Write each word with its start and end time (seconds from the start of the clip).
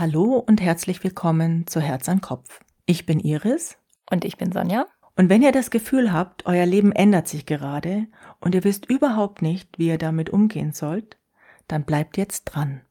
Hallo 0.00 0.36
und 0.46 0.60
herzlich 0.60 1.02
willkommen 1.02 1.66
zu 1.66 1.80
Herz 1.80 2.08
an 2.08 2.20
Kopf. 2.20 2.60
Ich 2.86 3.04
bin 3.04 3.18
Iris. 3.18 3.78
Und 4.08 4.24
ich 4.24 4.36
bin 4.36 4.52
Sonja. 4.52 4.86
Und 5.16 5.28
wenn 5.28 5.42
ihr 5.42 5.50
das 5.50 5.72
Gefühl 5.72 6.12
habt, 6.12 6.46
euer 6.46 6.66
Leben 6.66 6.92
ändert 6.92 7.26
sich 7.26 7.46
gerade 7.46 8.06
und 8.38 8.54
ihr 8.54 8.62
wisst 8.62 8.86
überhaupt 8.86 9.42
nicht, 9.42 9.76
wie 9.76 9.88
ihr 9.88 9.98
damit 9.98 10.30
umgehen 10.30 10.72
sollt, 10.72 11.18
dann 11.66 11.82
bleibt 11.82 12.16
jetzt 12.16 12.44
dran. 12.44 12.82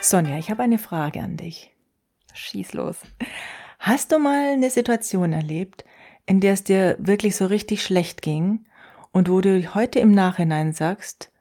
Sonja, 0.00 0.38
ich 0.38 0.50
habe 0.50 0.64
eine 0.64 0.78
Frage 0.78 1.20
an 1.20 1.36
dich. 1.36 1.72
Schieß 2.34 2.72
los. 2.72 2.96
Hast 3.78 4.10
du 4.10 4.18
mal 4.18 4.54
eine 4.54 4.70
Situation 4.70 5.32
erlebt, 5.32 5.84
in 6.26 6.40
der 6.40 6.54
es 6.54 6.64
dir 6.64 6.96
wirklich 6.98 7.36
so 7.36 7.46
richtig 7.46 7.84
schlecht 7.84 8.22
ging 8.22 8.64
und 9.12 9.28
wo 9.28 9.40
du 9.40 9.74
heute 9.74 9.98
im 10.00 10.12
Nachhinein 10.12 10.72
sagst, 10.72 11.32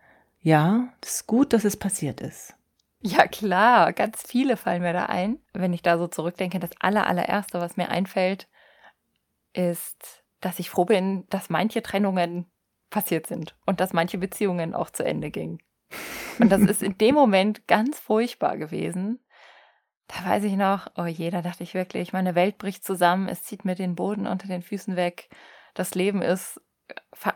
ja, 0.41 0.94
es 1.02 1.16
ist 1.16 1.28
gut, 1.28 1.54
dass 1.54 1.66
es 1.66 1.78
passiert 1.78 2.22
ist? 2.22 2.54
Ja, 3.02 3.28
klar, 3.28 3.94
ganz 3.94 4.24
viele 4.24 4.58
fallen 4.58 4.82
mir 4.82 4.94
da 4.94 5.05
ein. 5.05 5.40
Wenn 5.54 5.74
ich 5.74 5.82
da 5.82 5.98
so 5.98 6.08
zurückdenke, 6.08 6.60
das 6.60 6.72
aller, 6.80 7.08
allererste, 7.08 7.60
was 7.60 7.77
mir 7.77 7.90
einfällt, 7.90 8.48
ist, 9.54 10.24
dass 10.41 10.60
ich 10.60 10.70
froh 10.70 10.86
bin, 10.86 11.26
dass 11.30 11.50
manche 11.50 11.82
Trennungen 11.82 12.46
passiert 12.90 13.27
sind 13.27 13.55
und 13.66 13.80
dass 13.80 13.94
manche 13.94 14.18
Beziehungen 14.18 14.74
auch 14.74 14.90
zu 14.90 15.04
Ende 15.04 15.32
gingen. 15.32 15.60
Und 16.40 16.49
das 16.49 16.62
ist 16.62 16.84
in 16.84 16.98
dem 16.98 17.16
Moment 17.16 17.68
ganz 17.68 17.99
furchtbar 17.99 18.58
gewesen. 18.58 19.20
Da 20.08 20.30
weiß 20.30 20.44
ich 20.46 20.54
noch, 20.54 20.88
oh 20.96 21.05
je, 21.05 21.30
da 21.30 21.41
dachte 21.41 21.63
ich 21.63 21.74
wirklich, 21.74 22.13
meine 22.13 22.36
Welt 22.36 22.58
bricht 22.58 22.84
zusammen, 22.86 23.27
es 23.27 23.44
zieht 23.44 23.66
mir 23.66 23.76
den 23.76 23.96
Boden 23.96 24.26
unter 24.26 24.48
den 24.48 24.62
Füßen 24.62 24.96
weg. 24.96 25.30
Das 25.74 25.96
Leben 25.96 26.22
ist 26.22 26.62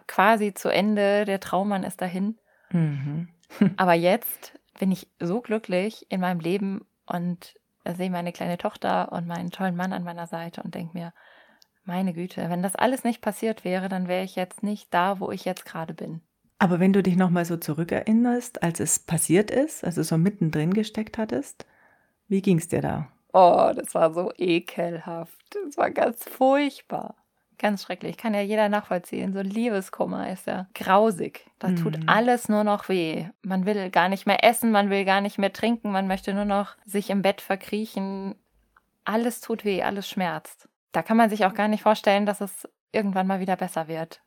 quasi 0.07 0.53
zu 0.53 0.69
Ende, 0.69 1.25
der 1.25 1.39
Traummann 1.39 1.83
ist 1.83 2.01
dahin. 2.01 2.37
Mhm. 2.71 3.29
Aber 3.77 3.93
jetzt 3.93 4.59
bin 4.79 4.91
ich 4.91 5.07
so 5.19 5.41
glücklich 5.41 6.05
in 6.09 6.21
meinem 6.21 6.39
Leben 6.39 6.85
und 7.05 7.55
sehe 7.85 8.09
meine 8.09 8.31
kleine 8.31 8.57
Tochter 8.57 9.11
und 9.11 9.27
meinen 9.27 9.51
tollen 9.51 9.75
Mann 9.75 9.93
an 9.93 10.03
meiner 10.03 10.27
Seite 10.27 10.61
und 10.63 10.75
denke 10.75 10.97
mir, 10.97 11.13
meine 11.83 12.13
Güte, 12.13 12.49
wenn 12.49 12.61
das 12.61 12.75
alles 12.75 13.03
nicht 13.03 13.21
passiert 13.21 13.65
wäre, 13.65 13.89
dann 13.89 14.07
wäre 14.07 14.23
ich 14.23 14.35
jetzt 14.35 14.63
nicht 14.63 14.93
da, 14.93 15.19
wo 15.19 15.31
ich 15.31 15.45
jetzt 15.45 15.65
gerade 15.65 15.93
bin. 15.93 16.21
Aber 16.59 16.79
wenn 16.79 16.93
du 16.93 17.01
dich 17.01 17.15
nochmal 17.15 17.45
so 17.45 17.57
zurückerinnerst, 17.57 18.61
als 18.61 18.79
es 18.79 18.99
passiert 18.99 19.49
ist, 19.49 19.83
also 19.83 20.03
so 20.03 20.17
mittendrin 20.17 20.73
gesteckt 20.73 21.17
hattest, 21.17 21.65
wie 22.27 22.41
ging 22.41 22.59
es 22.59 22.67
dir 22.67 22.81
da? 22.81 23.07
Oh, 23.33 23.71
das 23.75 23.95
war 23.95 24.13
so 24.13 24.31
ekelhaft. 24.37 25.57
Das 25.65 25.77
war 25.77 25.89
ganz 25.89 26.23
furchtbar. 26.23 27.15
Ganz 27.61 27.83
schrecklich. 27.83 28.17
Kann 28.17 28.33
ja 28.33 28.41
jeder 28.41 28.69
nachvollziehen. 28.69 29.33
So 29.33 29.41
Liebeskummer 29.41 30.31
ist 30.31 30.47
ja 30.47 30.65
grausig. 30.73 31.45
Da 31.59 31.67
mhm. 31.67 31.75
tut 31.75 31.99
alles 32.07 32.49
nur 32.49 32.63
noch 32.63 32.89
weh. 32.89 33.27
Man 33.43 33.67
will 33.67 33.91
gar 33.91 34.09
nicht 34.09 34.25
mehr 34.25 34.43
essen, 34.43 34.71
man 34.71 34.89
will 34.89 35.05
gar 35.05 35.21
nicht 35.21 35.37
mehr 35.37 35.53
trinken, 35.53 35.91
man 35.91 36.07
möchte 36.07 36.33
nur 36.33 36.45
noch 36.45 36.75
sich 36.85 37.11
im 37.11 37.21
Bett 37.21 37.39
verkriechen. 37.39 38.33
Alles 39.05 39.41
tut 39.41 39.63
weh, 39.63 39.83
alles 39.83 40.09
schmerzt. 40.09 40.69
Da 40.91 41.03
kann 41.03 41.17
man 41.17 41.29
sich 41.29 41.45
auch 41.45 41.53
gar 41.53 41.67
nicht 41.67 41.83
vorstellen, 41.83 42.25
dass 42.25 42.41
es 42.41 42.67
irgendwann 42.91 43.27
mal 43.27 43.39
wieder 43.39 43.57
besser 43.57 43.87
wird. 43.87 44.23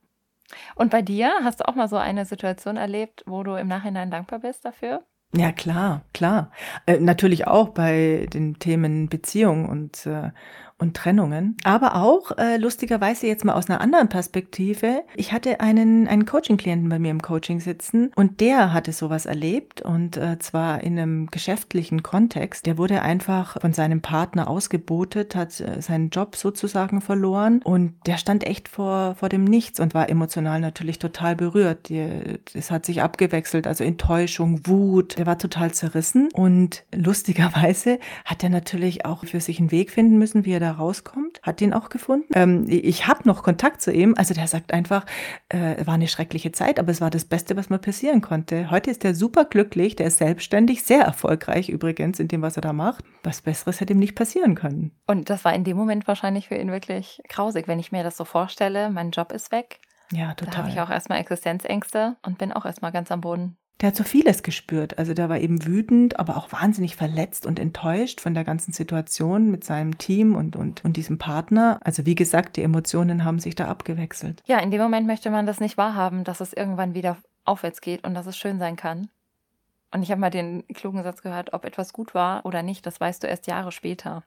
Und 0.77 0.93
bei 0.93 1.03
dir 1.03 1.33
hast 1.43 1.59
du 1.59 1.69
auch 1.69 1.75
mal 1.75 1.89
so 1.89 1.97
eine 1.97 2.27
Situation 2.27 2.77
erlebt, 2.77 3.25
wo 3.27 3.43
du 3.43 3.57
im 3.57 3.67
Nachhinein 3.67 4.13
dankbar 4.13 4.39
bist 4.39 4.65
dafür? 4.65 5.03
Ja, 5.37 5.51
klar, 5.51 6.03
klar. 6.13 6.53
Äh, 6.87 7.01
natürlich 7.01 7.49
auch 7.49 7.71
bei 7.71 8.29
den 8.33 8.61
Themen 8.61 9.09
Beziehung 9.09 9.69
und, 9.69 10.07
äh, 10.07 10.31
und 10.79 10.97
Trennungen. 10.97 11.57
Aber 11.63 11.97
auch 11.97 12.37
äh, 12.37 12.57
lustigerweise 12.57 13.27
jetzt 13.27 13.45
mal 13.45 13.55
aus 13.55 13.71
einer 13.71 13.81
anderen 13.81 14.09
Perspektive. 14.09 15.03
Ich 15.15 15.33
hatte 15.33 15.61
einen, 15.61 16.09
einen 16.09 16.27
Coaching-Klienten 16.27 16.89
bei 16.89 16.99
mir 16.99 17.13
im 17.13 17.23
Coaching 17.23 17.61
sitzen 17.61 18.11
und 18.17 18.41
der 18.41 18.73
hatte 18.73 18.93
sowas 18.93 19.25
erlebt 19.25 19.83
und 19.83 20.17
äh, 20.17 20.39
zwar 20.41 20.83
in 20.83 20.99
einem 20.99 21.27
geschäftlichen 21.29 22.03
Kontext. 22.03 22.67
Der 22.67 22.77
wurde 22.77 23.03
einfach 23.03 23.61
von 23.61 23.73
seinem 23.73 24.01
Partner 24.01 24.49
ausgebotet, 24.49 25.37
hat 25.37 25.61
äh, 25.61 25.81
seinen 25.81 26.11
Job 26.11 26.35
sozusagen 26.35 27.01
verloren 27.01 27.61
und 27.63 27.95
der 28.07 28.17
stand 28.17 28.45
echt 28.45 28.69
vor, 28.69 29.15
vor 29.15 29.29
dem 29.29 29.45
Nichts 29.45 29.79
und 29.79 29.95
war 29.95 30.09
emotional 30.09 30.61
natürlich 30.61 30.99
total 30.99 31.37
berührt. 31.37 31.91
Es 32.53 32.71
hat 32.73 32.85
sich 32.85 33.01
abgewechselt, 33.01 33.69
also 33.69 33.85
Enttäuschung, 33.85 34.67
Wut. 34.67 35.19
Der 35.19 35.27
war 35.27 35.39
total 35.39 35.73
zerrissen 35.73 36.29
und 36.33 36.85
lustigerweise 36.93 38.01
hat 38.25 38.43
er 38.43 38.51
natürlich 38.51 39.07
auch 39.07 39.25
für 39.25 39.41
sich 39.41 39.61
einen 39.61 39.71
Weg 39.71 39.93
finden 39.93 40.19
müssen, 40.19 40.45
wie 40.45 40.53
er 40.53 40.64
da 40.65 40.73
rauskommt. 40.73 41.41
Hat 41.43 41.61
den 41.61 41.73
auch 41.73 41.89
gefunden. 41.89 42.27
Ähm, 42.35 42.65
ich 42.69 43.07
habe 43.07 43.21
noch 43.25 43.43
Kontakt 43.43 43.83
zu 43.83 43.93
ihm. 43.93 44.15
Also 44.17 44.35
der 44.35 44.47
sagt 44.47 44.73
einfach, 44.73 45.07
äh, 45.49 45.85
war 45.87 45.95
eine 45.95 46.09
schreckliche 46.09 46.53
Zeit, 46.53 46.79
aber 46.79 46.91
es 46.91 47.01
war 47.01 47.11
das 47.11 47.25
Beste, 47.25 47.57
was 47.57 47.71
mir 47.71 47.79
passieren 47.79 48.21
konnte. 48.21 48.71
Heute 48.71 48.91
ist 48.91 49.05
er 49.05 49.15
super 49.15 49.45
glücklich, 49.45 49.97
der 49.97 50.07
ist 50.07 50.19
selbstständig, 50.19 50.83
sehr 50.83 51.03
erfolgreich 51.03 51.69
übrigens 51.69 52.19
in 52.21 52.29
dem, 52.29 52.43
was 52.43 52.57
er 52.57 52.63
da 52.63 52.73
macht. 52.73 53.05
Was 53.23 53.43
Besseres 53.43 53.81
hätte 53.81 53.93
ihm 53.93 53.99
nicht 53.99 54.15
passieren 54.15 54.55
können. 54.55 54.93
Und 55.07 55.31
das 55.31 55.45
war 55.45 55.55
in 55.55 55.65
dem 55.65 55.77
Moment 55.77 56.09
wahrscheinlich 56.09 56.49
für 56.49 56.57
ihn 56.57 56.71
wirklich 56.71 57.23
grausig, 57.29 57.69
wenn 57.69 57.79
ich 57.79 57.93
mir 57.93 58.03
das 58.03 58.17
so 58.17 58.25
vorstelle. 58.25 58.91
Mein 58.91 59.11
Job 59.11 59.33
ist 59.33 59.53
weg. 59.53 59.81
Ja, 60.13 60.35
total. 60.35 60.53
Da 60.53 60.59
habe 60.59 60.69
ich 60.69 60.81
auch 60.81 60.91
erstmal 60.91 61.19
Existenzängste 61.19 62.17
und 62.23 62.39
bin 62.39 62.53
auch 62.53 62.65
erstmal 62.65 62.93
ganz 62.93 63.11
am 63.11 63.21
Boden. 63.21 63.57
Der 63.85 63.89
hat 63.89 63.97
so 63.97 64.05
vieles 64.05 64.43
gespürt. 64.43 64.97
Also 64.97 65.13
der 65.13 65.29
war 65.29 65.39
eben 65.39 65.67
wütend, 65.67 66.19
aber 66.19 66.39
auch 66.39 66.51
wahnsinnig 66.53 66.97
verletzt 66.97 67.45
und 67.45 67.59
enttäuscht 67.59 68.19
von 68.19 68.33
der 68.33 68.43
ganzen 68.43 68.73
Situation 68.73 69.51
mit 69.51 69.63
seinem 69.63 69.99
Team 69.99 70.37
und, 70.37 70.57
und, 70.57 70.83
und 70.87 70.97
diesem 70.97 71.19
Partner. 71.19 71.81
Also 71.85 72.07
wie 72.07 72.15
gesagt, 72.15 72.57
die 72.57 72.63
Emotionen 72.63 73.27
haben 73.27 73.41
sich 73.41 73.57
da 73.57 73.69
abgewechselt. 73.69 74.43
Ja, 74.47 74.59
in 74.61 74.71
dem 74.71 74.81
Moment 74.81 75.07
möchte 75.07 75.29
man 75.29 75.45
das 75.45 75.61
nicht 75.61 75.77
wahrhaben, 75.77 76.25
dass 76.25 76.41
es 76.41 76.55
irgendwann 76.55 76.95
wieder 76.95 77.19
aufwärts 77.45 77.83
geht 77.83 78.05
und 78.05 78.15
dass 78.15 78.25
es 78.25 78.39
schön 78.39 78.59
sein 78.59 78.77
kann. 78.77 79.11
Und 79.93 80.03
ich 80.03 80.11
habe 80.11 80.21
mal 80.23 80.31
den 80.31 80.67
klugen 80.69 81.03
Satz 81.03 81.21
gehört, 81.21 81.53
ob 81.53 81.67
etwas 81.67 81.93
gut 81.93 82.15
war 82.15 82.47
oder 82.47 82.63
nicht, 82.63 82.87
das 82.87 82.99
weißt 82.99 83.23
du 83.23 83.27
erst 83.27 83.49
Jahre 83.49 83.71
später. 83.71 84.25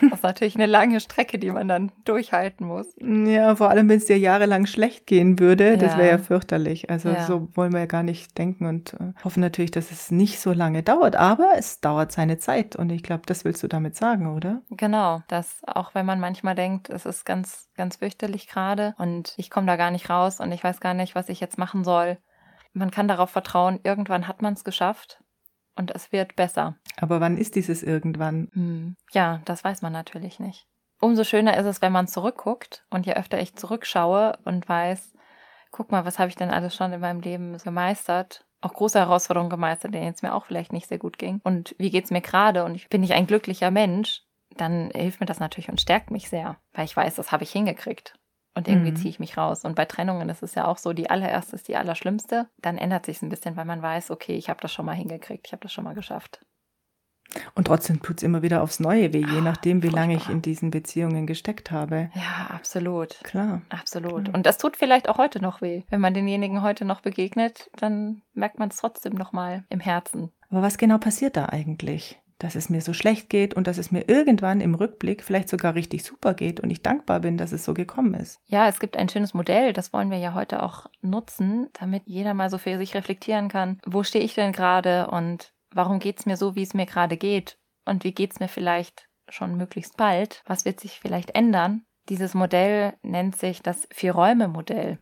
Das 0.00 0.12
ist 0.12 0.22
natürlich 0.22 0.54
eine 0.54 0.66
lange 0.66 1.00
Strecke, 1.00 1.38
die 1.38 1.50
man 1.50 1.68
dann 1.68 1.92
durchhalten 2.04 2.66
muss. 2.66 2.94
Ja, 3.00 3.56
vor 3.56 3.70
allem, 3.70 3.88
wenn 3.88 3.98
es 3.98 4.06
dir 4.06 4.18
jahrelang 4.18 4.66
schlecht 4.66 5.06
gehen 5.06 5.38
würde, 5.38 5.70
ja. 5.70 5.76
das 5.76 5.96
wäre 5.96 6.08
ja 6.08 6.18
fürchterlich. 6.18 6.90
Also 6.90 7.10
ja. 7.10 7.24
so 7.24 7.48
wollen 7.54 7.72
wir 7.72 7.80
ja 7.80 7.86
gar 7.86 8.02
nicht 8.02 8.36
denken 8.38 8.66
und 8.66 8.94
äh, 8.94 9.12
hoffen 9.24 9.40
natürlich, 9.40 9.70
dass 9.70 9.90
es 9.90 10.10
nicht 10.10 10.40
so 10.40 10.52
lange 10.52 10.82
dauert, 10.82 11.16
aber 11.16 11.52
es 11.56 11.80
dauert 11.80 12.12
seine 12.12 12.38
Zeit 12.38 12.76
und 12.76 12.90
ich 12.90 13.02
glaube, 13.02 13.22
das 13.26 13.44
willst 13.44 13.62
du 13.62 13.68
damit 13.68 13.96
sagen, 13.96 14.34
oder? 14.34 14.62
Genau, 14.70 15.22
dass 15.28 15.62
auch 15.66 15.94
wenn 15.94 16.06
man 16.06 16.20
manchmal 16.20 16.54
denkt, 16.54 16.88
es 16.90 17.06
ist 17.06 17.24
ganz, 17.24 17.68
ganz 17.76 17.96
fürchterlich 17.96 18.46
gerade 18.48 18.94
und 18.98 19.34
ich 19.36 19.50
komme 19.50 19.66
da 19.66 19.76
gar 19.76 19.90
nicht 19.90 20.10
raus 20.10 20.40
und 20.40 20.52
ich 20.52 20.62
weiß 20.62 20.80
gar 20.80 20.94
nicht, 20.94 21.14
was 21.14 21.28
ich 21.28 21.40
jetzt 21.40 21.58
machen 21.58 21.84
soll. 21.84 22.18
Man 22.72 22.90
kann 22.90 23.08
darauf 23.08 23.30
vertrauen, 23.30 23.80
irgendwann 23.82 24.28
hat 24.28 24.42
man 24.42 24.54
es 24.54 24.64
geschafft 24.64 25.22
und 25.76 25.90
es 25.90 26.12
wird 26.12 26.36
besser. 26.36 26.76
Aber 26.96 27.20
wann 27.20 27.38
ist 27.38 27.54
dieses 27.56 27.82
irgendwann? 27.82 28.48
Hm. 28.52 28.96
Ja, 29.12 29.40
das 29.44 29.64
weiß 29.64 29.82
man 29.82 29.92
natürlich 29.92 30.38
nicht. 30.40 30.66
Umso 31.00 31.24
schöner 31.24 31.56
ist 31.56 31.66
es, 31.66 31.82
wenn 31.82 31.92
man 31.92 32.06
zurückguckt 32.06 32.84
und 32.90 33.06
je 33.06 33.14
öfter 33.14 33.40
ich 33.40 33.56
zurückschaue 33.56 34.38
und 34.44 34.68
weiß, 34.68 35.12
guck 35.72 35.90
mal, 35.90 36.04
was 36.04 36.18
habe 36.18 36.28
ich 36.28 36.36
denn 36.36 36.50
alles 36.50 36.76
schon 36.76 36.92
in 36.92 37.00
meinem 37.00 37.20
Leben 37.20 37.56
gemeistert, 37.58 38.46
auch 38.60 38.72
große 38.72 39.00
Herausforderungen 39.00 39.50
gemeistert, 39.50 39.94
denen 39.94 40.12
es 40.14 40.22
mir 40.22 40.34
auch 40.34 40.46
vielleicht 40.46 40.72
nicht 40.72 40.88
sehr 40.88 40.98
gut 40.98 41.18
ging. 41.18 41.40
Und 41.42 41.74
wie 41.78 41.90
geht 41.90 42.04
es 42.04 42.12
mir 42.12 42.20
gerade 42.20 42.64
und 42.64 42.88
bin 42.88 43.02
ich 43.02 43.14
ein 43.14 43.26
glücklicher 43.26 43.70
Mensch, 43.72 44.22
dann 44.56 44.90
hilft 44.94 45.20
mir 45.20 45.26
das 45.26 45.40
natürlich 45.40 45.70
und 45.70 45.80
stärkt 45.80 46.10
mich 46.10 46.28
sehr, 46.28 46.56
weil 46.72 46.84
ich 46.84 46.96
weiß, 46.96 47.16
das 47.16 47.32
habe 47.32 47.42
ich 47.42 47.50
hingekriegt. 47.50 48.14
Und 48.54 48.68
irgendwie 48.68 48.90
mhm. 48.90 48.96
ziehe 48.96 49.10
ich 49.10 49.18
mich 49.18 49.36
raus. 49.38 49.64
Und 49.64 49.76
bei 49.76 49.86
Trennungen 49.86 50.28
ist 50.28 50.42
es 50.42 50.54
ja 50.54 50.66
auch 50.66 50.76
so, 50.76 50.92
die 50.92 51.08
allererste 51.08 51.56
ist 51.56 51.68
die 51.68 51.76
allerschlimmste. 51.76 52.48
Dann 52.58 52.76
ändert 52.76 53.06
sich 53.06 53.16
es 53.16 53.22
ein 53.22 53.30
bisschen, 53.30 53.56
weil 53.56 53.64
man 53.64 53.80
weiß, 53.80 54.10
okay, 54.10 54.34
ich 54.34 54.50
habe 54.50 54.60
das 54.60 54.72
schon 54.72 54.84
mal 54.84 54.92
hingekriegt, 54.92 55.46
ich 55.46 55.52
habe 55.52 55.62
das 55.62 55.72
schon 55.72 55.84
mal 55.84 55.94
geschafft. 55.94 56.44
Und 57.54 57.66
trotzdem 57.66 58.02
tut 58.02 58.18
es 58.18 58.22
immer 58.22 58.42
wieder 58.42 58.62
aufs 58.62 58.80
Neue 58.80 59.12
weh, 59.12 59.24
je 59.24 59.40
nachdem, 59.40 59.82
wie 59.82 59.88
lange 59.88 60.16
ich 60.16 60.28
in 60.28 60.42
diesen 60.42 60.70
Beziehungen 60.70 61.26
gesteckt 61.26 61.70
habe. 61.70 62.10
Ja, 62.14 62.54
absolut. 62.54 63.20
Klar. 63.22 63.62
Absolut. 63.70 64.24
Klar. 64.24 64.34
Und 64.34 64.46
das 64.46 64.58
tut 64.58 64.76
vielleicht 64.76 65.08
auch 65.08 65.18
heute 65.18 65.40
noch 65.40 65.62
weh. 65.62 65.82
Wenn 65.88 66.00
man 66.00 66.14
denjenigen 66.14 66.62
heute 66.62 66.84
noch 66.84 67.00
begegnet, 67.00 67.70
dann 67.76 68.22
merkt 68.34 68.58
man 68.58 68.68
es 68.68 68.76
trotzdem 68.76 69.14
nochmal 69.14 69.64
im 69.70 69.80
Herzen. 69.80 70.30
Aber 70.50 70.62
was 70.62 70.76
genau 70.76 70.98
passiert 70.98 71.36
da 71.36 71.46
eigentlich? 71.46 72.20
Dass 72.42 72.56
es 72.56 72.68
mir 72.68 72.80
so 72.80 72.92
schlecht 72.92 73.30
geht 73.30 73.54
und 73.54 73.66
dass 73.66 73.78
es 73.78 73.92
mir 73.92 74.08
irgendwann 74.08 74.60
im 74.60 74.74
Rückblick 74.74 75.22
vielleicht 75.22 75.48
sogar 75.48 75.74
richtig 75.74 76.02
super 76.02 76.34
geht 76.34 76.58
und 76.58 76.70
ich 76.70 76.82
dankbar 76.82 77.20
bin, 77.20 77.36
dass 77.36 77.52
es 77.52 77.64
so 77.64 77.72
gekommen 77.72 78.14
ist. 78.14 78.40
Ja, 78.46 78.68
es 78.68 78.80
gibt 78.80 78.96
ein 78.96 79.08
schönes 79.08 79.32
Modell, 79.32 79.72
das 79.72 79.92
wollen 79.92 80.10
wir 80.10 80.18
ja 80.18 80.34
heute 80.34 80.62
auch 80.62 80.86
nutzen, 81.02 81.68
damit 81.74 82.02
jeder 82.06 82.34
mal 82.34 82.50
so 82.50 82.58
für 82.58 82.76
sich 82.78 82.94
reflektieren 82.94 83.48
kann, 83.48 83.80
wo 83.86 84.02
stehe 84.02 84.24
ich 84.24 84.34
denn 84.34 84.52
gerade 84.52 85.08
und 85.08 85.52
warum 85.70 86.00
geht 86.00 86.18
es 86.18 86.26
mir 86.26 86.36
so, 86.36 86.56
wie 86.56 86.62
es 86.62 86.74
mir 86.74 86.86
gerade 86.86 87.16
geht 87.16 87.58
und 87.84 88.02
wie 88.02 88.12
geht 88.12 88.32
es 88.32 88.40
mir 88.40 88.48
vielleicht 88.48 89.08
schon 89.28 89.56
möglichst 89.56 89.96
bald, 89.96 90.42
was 90.44 90.64
wird 90.64 90.80
sich 90.80 90.98
vielleicht 90.98 91.30
ändern. 91.36 91.84
Dieses 92.08 92.34
Modell 92.34 92.94
nennt 93.02 93.36
sich 93.36 93.62
das 93.62 93.86
Vier-Räume-Modell. 93.92 94.98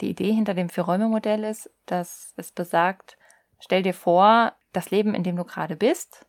Die 0.00 0.10
Idee 0.10 0.32
hinter 0.32 0.54
dem 0.54 0.68
Vier-Räume-Modell 0.68 1.44
ist, 1.44 1.70
dass 1.86 2.34
es 2.36 2.50
besagt, 2.50 3.16
stell 3.60 3.82
dir 3.82 3.94
vor, 3.94 4.54
das 4.72 4.90
Leben, 4.90 5.14
in 5.14 5.22
dem 5.22 5.36
du 5.36 5.44
gerade 5.44 5.76
bist, 5.76 6.26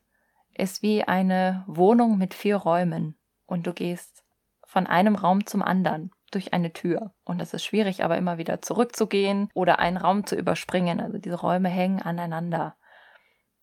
ist 0.57 0.81
wie 0.81 1.03
eine 1.03 1.63
Wohnung 1.67 2.17
mit 2.17 2.33
vier 2.33 2.57
Räumen 2.57 3.17
und 3.45 3.67
du 3.67 3.73
gehst 3.73 4.23
von 4.65 4.87
einem 4.87 5.15
Raum 5.15 5.45
zum 5.45 5.61
anderen. 5.61 6.11
durch 6.31 6.53
eine 6.53 6.73
Tür. 6.73 7.13
Und 7.23 7.41
es 7.41 7.53
ist 7.53 7.63
schwierig, 7.63 8.03
aber 8.03 8.17
immer 8.17 8.37
wieder 8.37 8.61
zurückzugehen 8.61 9.49
oder 9.53 9.79
einen 9.79 9.95
Raum 9.95 10.25
zu 10.25 10.35
überspringen. 10.35 10.99
Also 10.99 11.17
diese 11.17 11.39
Räume 11.39 11.69
hängen 11.69 12.01
aneinander. 12.01 12.75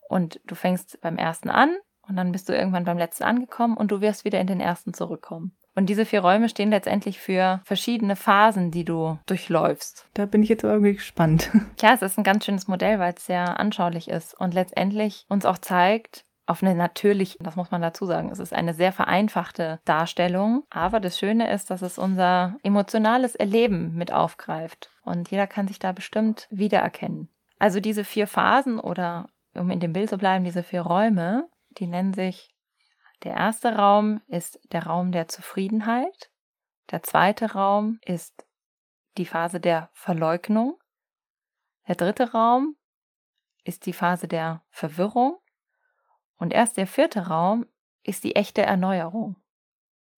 Und 0.08 0.40
du 0.46 0.54
fängst 0.54 1.00
beim 1.02 1.16
ersten 1.16 1.50
an 1.50 1.76
und 2.08 2.16
dann 2.16 2.32
bist 2.32 2.48
du 2.48 2.54
irgendwann 2.54 2.84
beim 2.84 2.98
letzten 2.98 3.24
angekommen 3.24 3.76
und 3.76 3.90
du 3.90 4.00
wirst 4.00 4.24
wieder 4.24 4.40
in 4.40 4.46
den 4.46 4.60
ersten 4.60 4.94
zurückkommen. 4.94 5.54
Und 5.74 5.86
diese 5.86 6.04
vier 6.04 6.20
Räume 6.20 6.48
stehen 6.48 6.70
letztendlich 6.70 7.18
für 7.18 7.60
verschiedene 7.64 8.16
Phasen, 8.16 8.70
die 8.70 8.84
du 8.84 9.18
durchläufst. 9.26 10.06
Da 10.14 10.26
bin 10.26 10.42
ich 10.42 10.50
jetzt 10.50 10.64
irgendwie 10.64 10.94
gespannt. 10.94 11.50
Klar, 11.78 11.94
es 11.94 12.02
ist 12.02 12.18
ein 12.18 12.24
ganz 12.24 12.44
schönes 12.44 12.68
Modell, 12.68 12.98
weil 12.98 13.14
es 13.14 13.24
sehr 13.24 13.58
anschaulich 13.58 14.08
ist 14.08 14.38
und 14.38 14.52
letztendlich 14.52 15.24
uns 15.28 15.46
auch 15.46 15.58
zeigt, 15.58 16.26
auf 16.46 16.62
eine 16.62 16.74
natürliche, 16.74 17.38
das 17.40 17.56
muss 17.56 17.70
man 17.70 17.82
dazu 17.82 18.04
sagen, 18.04 18.30
es 18.30 18.38
ist 18.38 18.52
eine 18.52 18.74
sehr 18.74 18.92
vereinfachte 18.92 19.80
Darstellung, 19.84 20.64
aber 20.70 20.98
das 20.98 21.18
Schöne 21.18 21.52
ist, 21.52 21.70
dass 21.70 21.82
es 21.82 21.98
unser 21.98 22.56
emotionales 22.62 23.34
Erleben 23.36 23.94
mit 23.94 24.12
aufgreift 24.12 24.90
und 25.04 25.30
jeder 25.30 25.46
kann 25.46 25.68
sich 25.68 25.78
da 25.78 25.92
bestimmt 25.92 26.48
wiedererkennen. 26.50 27.28
Also 27.58 27.78
diese 27.78 28.04
vier 28.04 28.26
Phasen 28.26 28.80
oder 28.80 29.28
um 29.54 29.70
in 29.70 29.80
dem 29.80 29.92
Bild 29.92 30.10
zu 30.10 30.18
bleiben, 30.18 30.44
diese 30.44 30.62
vier 30.62 30.82
Räume, 30.82 31.48
die 31.78 31.86
nennen 31.86 32.12
sich 32.12 32.52
der 33.22 33.34
erste 33.34 33.76
Raum 33.76 34.20
ist 34.26 34.58
der 34.72 34.86
Raum 34.86 35.12
der 35.12 35.28
Zufriedenheit. 35.28 36.30
Der 36.90 37.02
zweite 37.02 37.52
Raum 37.52 38.00
ist 38.04 38.44
die 39.16 39.26
Phase 39.26 39.60
der 39.60 39.90
Verleugnung. 39.92 40.78
Der 41.86 41.94
dritte 41.94 42.32
Raum 42.32 42.76
ist 43.64 43.86
die 43.86 43.92
Phase 43.92 44.26
der 44.26 44.64
Verwirrung. 44.70 45.38
Und 46.42 46.52
erst 46.52 46.76
der 46.76 46.88
vierte 46.88 47.28
Raum 47.28 47.66
ist 48.02 48.24
die 48.24 48.34
echte 48.34 48.62
Erneuerung. 48.62 49.36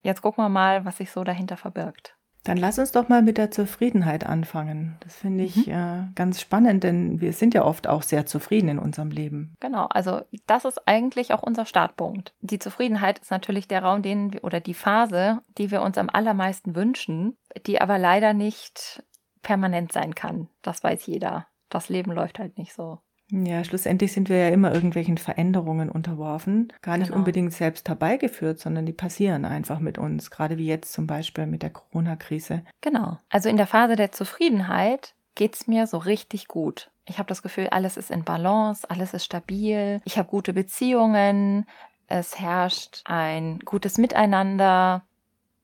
Jetzt 0.01 0.23
gucken 0.23 0.43
wir 0.43 0.49
mal, 0.49 0.83
was 0.83 0.97
sich 0.97 1.11
so 1.11 1.23
dahinter 1.23 1.55
verbirgt. 1.55 2.17
Dann 2.43 2.57
lass 2.57 2.79
uns 2.79 2.91
doch 2.91 3.09
mal 3.09 3.21
mit 3.21 3.37
der 3.37 3.51
Zufriedenheit 3.51 4.25
anfangen. 4.25 4.97
Das 5.01 5.15
finde 5.15 5.43
ich 5.43 5.67
mhm. 5.67 5.73
äh, 5.73 6.07
ganz 6.15 6.41
spannend, 6.41 6.83
denn 6.83 7.21
wir 7.21 7.31
sind 7.31 7.53
ja 7.53 7.63
oft 7.63 7.85
auch 7.85 8.01
sehr 8.01 8.25
zufrieden 8.25 8.69
in 8.69 8.79
unserem 8.79 9.11
Leben. 9.11 9.53
Genau, 9.59 9.85
also 9.85 10.21
das 10.47 10.65
ist 10.65 10.87
eigentlich 10.87 11.31
auch 11.31 11.43
unser 11.43 11.67
Startpunkt. 11.67 12.33
Die 12.41 12.57
Zufriedenheit 12.57 13.19
ist 13.19 13.29
natürlich 13.29 13.67
der 13.67 13.83
Raum, 13.83 14.01
den 14.01 14.33
wir, 14.33 14.43
oder 14.43 14.59
die 14.59 14.73
Phase, 14.73 15.43
die 15.59 15.69
wir 15.69 15.83
uns 15.83 15.99
am 15.99 16.09
allermeisten 16.09 16.75
wünschen, 16.75 17.37
die 17.67 17.79
aber 17.79 17.99
leider 17.99 18.33
nicht 18.33 19.03
permanent 19.43 19.91
sein 19.91 20.15
kann. 20.15 20.49
Das 20.63 20.83
weiß 20.83 21.05
jeder. 21.05 21.45
Das 21.69 21.89
Leben 21.89 22.11
läuft 22.11 22.39
halt 22.39 22.57
nicht 22.57 22.73
so. 22.73 22.97
Ja, 23.31 23.63
schlussendlich 23.63 24.13
sind 24.13 24.29
wir 24.29 24.37
ja 24.37 24.49
immer 24.49 24.73
irgendwelchen 24.73 25.17
Veränderungen 25.17 25.89
unterworfen, 25.89 26.71
gar 26.81 26.97
nicht 26.97 27.07
genau. 27.07 27.19
unbedingt 27.19 27.53
selbst 27.53 27.89
herbeigeführt, 27.89 28.59
sondern 28.59 28.85
die 28.85 28.93
passieren 28.93 29.45
einfach 29.45 29.79
mit 29.79 29.97
uns, 29.97 30.29
gerade 30.29 30.57
wie 30.57 30.67
jetzt 30.67 30.93
zum 30.93 31.07
Beispiel 31.07 31.47
mit 31.47 31.63
der 31.63 31.71
Corona-Krise. 31.71 32.63
Genau. 32.81 33.17
Also 33.29 33.49
in 33.49 33.57
der 33.57 33.67
Phase 33.67 33.95
der 33.95 34.11
Zufriedenheit 34.11 35.15
geht 35.33 35.55
es 35.55 35.67
mir 35.67 35.87
so 35.87 35.97
richtig 35.97 36.47
gut. 36.47 36.91
Ich 37.05 37.17
habe 37.17 37.27
das 37.27 37.41
Gefühl, 37.41 37.67
alles 37.67 37.97
ist 37.97 38.11
in 38.11 38.23
Balance, 38.23 38.89
alles 38.89 39.13
ist 39.13 39.25
stabil, 39.25 40.01
ich 40.05 40.17
habe 40.17 40.29
gute 40.29 40.53
Beziehungen, 40.53 41.65
es 42.07 42.39
herrscht 42.39 43.01
ein 43.05 43.59
gutes 43.59 43.97
Miteinander, 43.97 45.03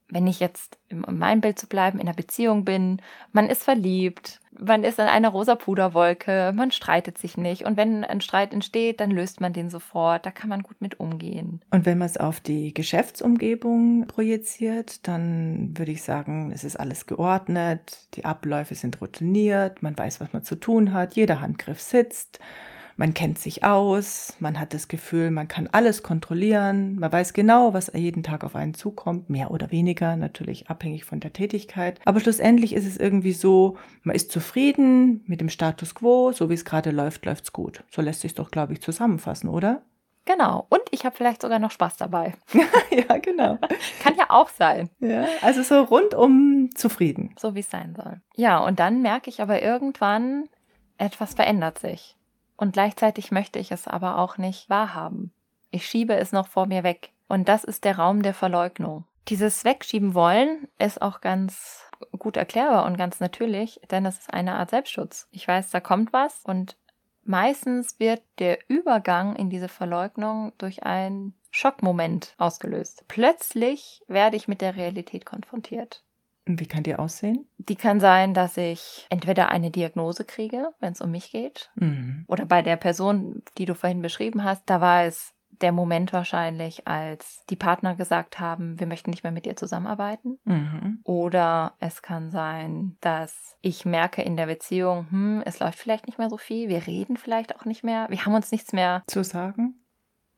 wenn 0.10 0.28
ich 0.28 0.40
jetzt, 0.40 0.78
um 0.92 1.18
meinem 1.18 1.42
Bild 1.42 1.58
zu 1.58 1.68
bleiben, 1.68 2.00
in 2.00 2.08
einer 2.08 2.16
Beziehung 2.16 2.66
bin, 2.66 3.02
man 3.32 3.48
ist 3.48 3.64
verliebt, 3.64 4.41
man 4.60 4.84
ist 4.84 5.00
in 5.00 5.06
einer 5.06 5.30
rosa 5.30 5.56
Puderwolke, 5.56 6.52
man 6.56 6.72
streitet 6.72 7.18
sich 7.18 7.38
nicht. 7.38 7.64
Und 7.66 7.78
wenn 7.78 8.04
ein 8.04 8.22
Streit 8.22 8.54
entsteht, 8.54 9.00
dann 9.00 9.12
löst 9.12 9.42
man 9.42 9.54
den 9.54 9.70
sofort. 9.70 10.26
Da 10.26 10.32
kann 10.32 10.50
man 10.50 10.64
gut 10.64 10.82
mit 10.82 11.00
umgehen. 11.00 11.62
Und 11.72 11.86
wenn 11.86 11.98
man 11.98 12.08
es 12.08 12.18
auf 12.18 12.40
die 12.40 12.74
Geschäftsumgebung 12.74 14.08
projiziert, 14.08 15.08
dann 15.08 15.78
würde 15.78 15.92
ich 15.92 16.04
sagen, 16.04 16.52
es 16.54 16.64
ist 16.64 16.80
alles 16.80 17.06
geordnet, 17.06 18.08
die 18.16 18.26
Abläufe 18.26 18.76
sind 18.76 19.02
routiniert, 19.02 19.82
man 19.82 19.98
weiß, 19.98 20.20
was 20.20 20.34
man 20.34 20.44
zu 20.44 20.56
tun 20.56 20.94
hat, 20.94 21.16
jeder 21.16 21.42
Handgriff 21.42 21.80
sitzt 21.80 22.40
man 23.02 23.16
kennt 23.16 23.40
sich 23.40 23.64
aus, 23.64 24.36
man 24.38 24.60
hat 24.60 24.76
das 24.76 24.88
Gefühl, 24.88 25.32
man 25.32 25.48
kann 25.48 25.68
alles 25.72 26.04
kontrollieren, 26.04 27.00
man 27.00 27.12
weiß 27.12 27.34
genau, 27.34 27.74
was 27.74 27.92
jeden 27.96 28.22
Tag 28.22 28.44
auf 28.44 28.56
einen 28.56 28.76
zukommt, 28.76 29.28
mehr 29.28 29.50
oder 29.50 29.72
weniger, 29.72 30.16
natürlich 30.16 30.70
abhängig 30.70 31.04
von 31.04 31.20
der 31.20 31.34
Tätigkeit. 31.34 32.00
Aber 32.06 32.20
schlussendlich 32.20 32.74
ist 32.74 32.86
es 32.86 32.98
irgendwie 32.98 33.34
so, 33.34 33.76
man 34.04 34.16
ist 34.16 34.32
zufrieden 34.32 35.24
mit 35.26 35.42
dem 35.42 35.50
Status 35.50 35.96
quo, 35.96 36.32
so 36.32 36.52
wie 36.52 36.54
es 36.54 36.64
gerade 36.64 36.92
läuft, 36.92 37.26
läuft 37.26 37.46
es 37.46 37.54
gut. 37.54 37.84
So 37.90 38.04
lässt 38.04 38.22
sich 38.22 38.36
doch, 38.36 38.52
glaube 38.52 38.74
ich, 38.74 38.84
zusammenfassen, 38.84 39.50
oder? 39.50 39.82
Genau. 40.26 40.68
Und 40.70 40.84
ich 40.92 41.04
habe 41.04 41.16
vielleicht 41.16 41.42
sogar 41.42 41.58
noch 41.58 41.72
Spaß 41.72 41.98
dabei. 41.98 42.36
ja, 42.92 43.18
genau. 43.18 43.58
Kann 44.04 44.16
ja 44.16 44.28
auch 44.30 44.50
sein. 44.50 44.92
Ja, 45.00 45.26
also 45.42 45.64
so 45.64 45.82
rundum 45.82 46.70
zufrieden. 46.76 47.34
So 47.40 47.56
wie 47.56 47.62
es 47.62 47.72
sein 47.72 47.96
soll. 47.96 48.22
Ja, 48.36 48.60
und 48.60 48.80
dann 48.80 49.02
merke 49.02 49.32
ich 49.32 49.42
aber 49.42 49.60
irgendwann, 49.64 50.44
etwas 51.00 51.34
verändert 51.34 51.80
sich. 51.80 52.16
Und 52.62 52.74
gleichzeitig 52.74 53.32
möchte 53.32 53.58
ich 53.58 53.72
es 53.72 53.88
aber 53.88 54.20
auch 54.20 54.38
nicht 54.38 54.70
wahrhaben. 54.70 55.34
Ich 55.72 55.88
schiebe 55.88 56.14
es 56.14 56.32
noch 56.32 56.48
vor 56.48 56.68
mir 56.68 56.84
weg. 56.84 57.10
Und 57.28 57.50
das 57.50 57.64
ist 57.64 57.86
der 57.86 57.98
Raum 57.98 58.22
der 58.22 58.36
Verleugnung. 58.36 59.06
Dieses 59.30 59.66
Wegschieben 59.66 60.14
wollen 60.14 60.68
ist 60.78 61.02
auch 61.02 61.22
ganz 61.22 61.90
gut 62.20 62.38
erklärbar 62.38 62.86
und 62.86 62.98
ganz 62.98 63.20
natürlich, 63.20 63.82
denn 63.90 64.06
es 64.06 64.20
ist 64.20 64.32
eine 64.32 64.58
Art 64.58 64.70
Selbstschutz. 64.70 65.28
Ich 65.32 65.48
weiß, 65.48 65.72
da 65.72 65.80
kommt 65.80 66.14
was 66.14 66.42
und 66.44 66.78
meistens 67.24 68.00
wird 68.00 68.22
der 68.38 68.60
Übergang 68.68 69.36
in 69.36 69.50
diese 69.50 69.68
Verleugnung 69.68 70.54
durch 70.60 70.84
einen 70.84 71.34
Schockmoment 71.50 72.36
ausgelöst. 72.38 73.06
Plötzlich 73.08 74.04
werde 74.08 74.38
ich 74.38 74.48
mit 74.48 74.62
der 74.62 74.76
Realität 74.76 75.26
konfrontiert. 75.26 76.04
Wie 76.60 76.66
kann 76.66 76.84
die 76.84 76.96
aussehen? 76.96 77.48
Die 77.58 77.76
kann 77.76 78.00
sein, 78.00 78.34
dass 78.34 78.58
ich 78.58 79.06
entweder 79.10 79.50
eine 79.50 79.72
Diagnose 79.72 80.26
kriege, 80.26 80.70
wenn 80.80 80.94
es 80.94 81.02
um 81.02 81.12
mich 81.12 81.32
geht, 81.32 81.72
mhm. 81.76 82.26
oder 82.28 82.46
bei 82.46 82.62
der 82.62 82.76
Person, 82.76 83.44
die 83.58 83.66
du 83.66 83.76
vorhin 83.76 84.02
beschrieben 84.02 84.44
hast, 84.44 84.64
da 84.66 84.82
war 84.82 85.04
es 85.04 85.34
der 85.62 85.72
Moment 85.72 86.12
wahrscheinlich, 86.14 86.88
als 86.88 87.46
die 87.50 87.56
Partner 87.56 87.96
gesagt 87.96 88.40
haben, 88.40 88.80
wir 88.80 88.88
möchten 88.88 89.12
nicht 89.12 89.24
mehr 89.24 89.32
mit 89.32 89.46
dir 89.46 89.56
zusammenarbeiten. 89.56 90.40
Mhm. 90.44 91.00
Oder 91.04 91.74
es 91.80 92.02
kann 92.02 92.32
sein, 92.32 92.98
dass 93.02 93.58
ich 93.62 93.86
merke 93.86 94.22
in 94.22 94.38
der 94.38 94.48
Beziehung, 94.48 95.08
hm, 95.10 95.44
es 95.46 95.60
läuft 95.60 95.78
vielleicht 95.78 96.08
nicht 96.08 96.18
mehr 96.18 96.30
so 96.30 96.38
viel, 96.38 96.70
wir 96.70 96.88
reden 96.88 97.18
vielleicht 97.18 97.56
auch 97.56 97.66
nicht 97.66 97.84
mehr, 97.84 98.08
wir 98.10 98.26
haben 98.26 98.34
uns 98.34 98.52
nichts 98.52 98.74
mehr 98.74 99.04
zu 99.08 99.24
sagen. 99.24 99.81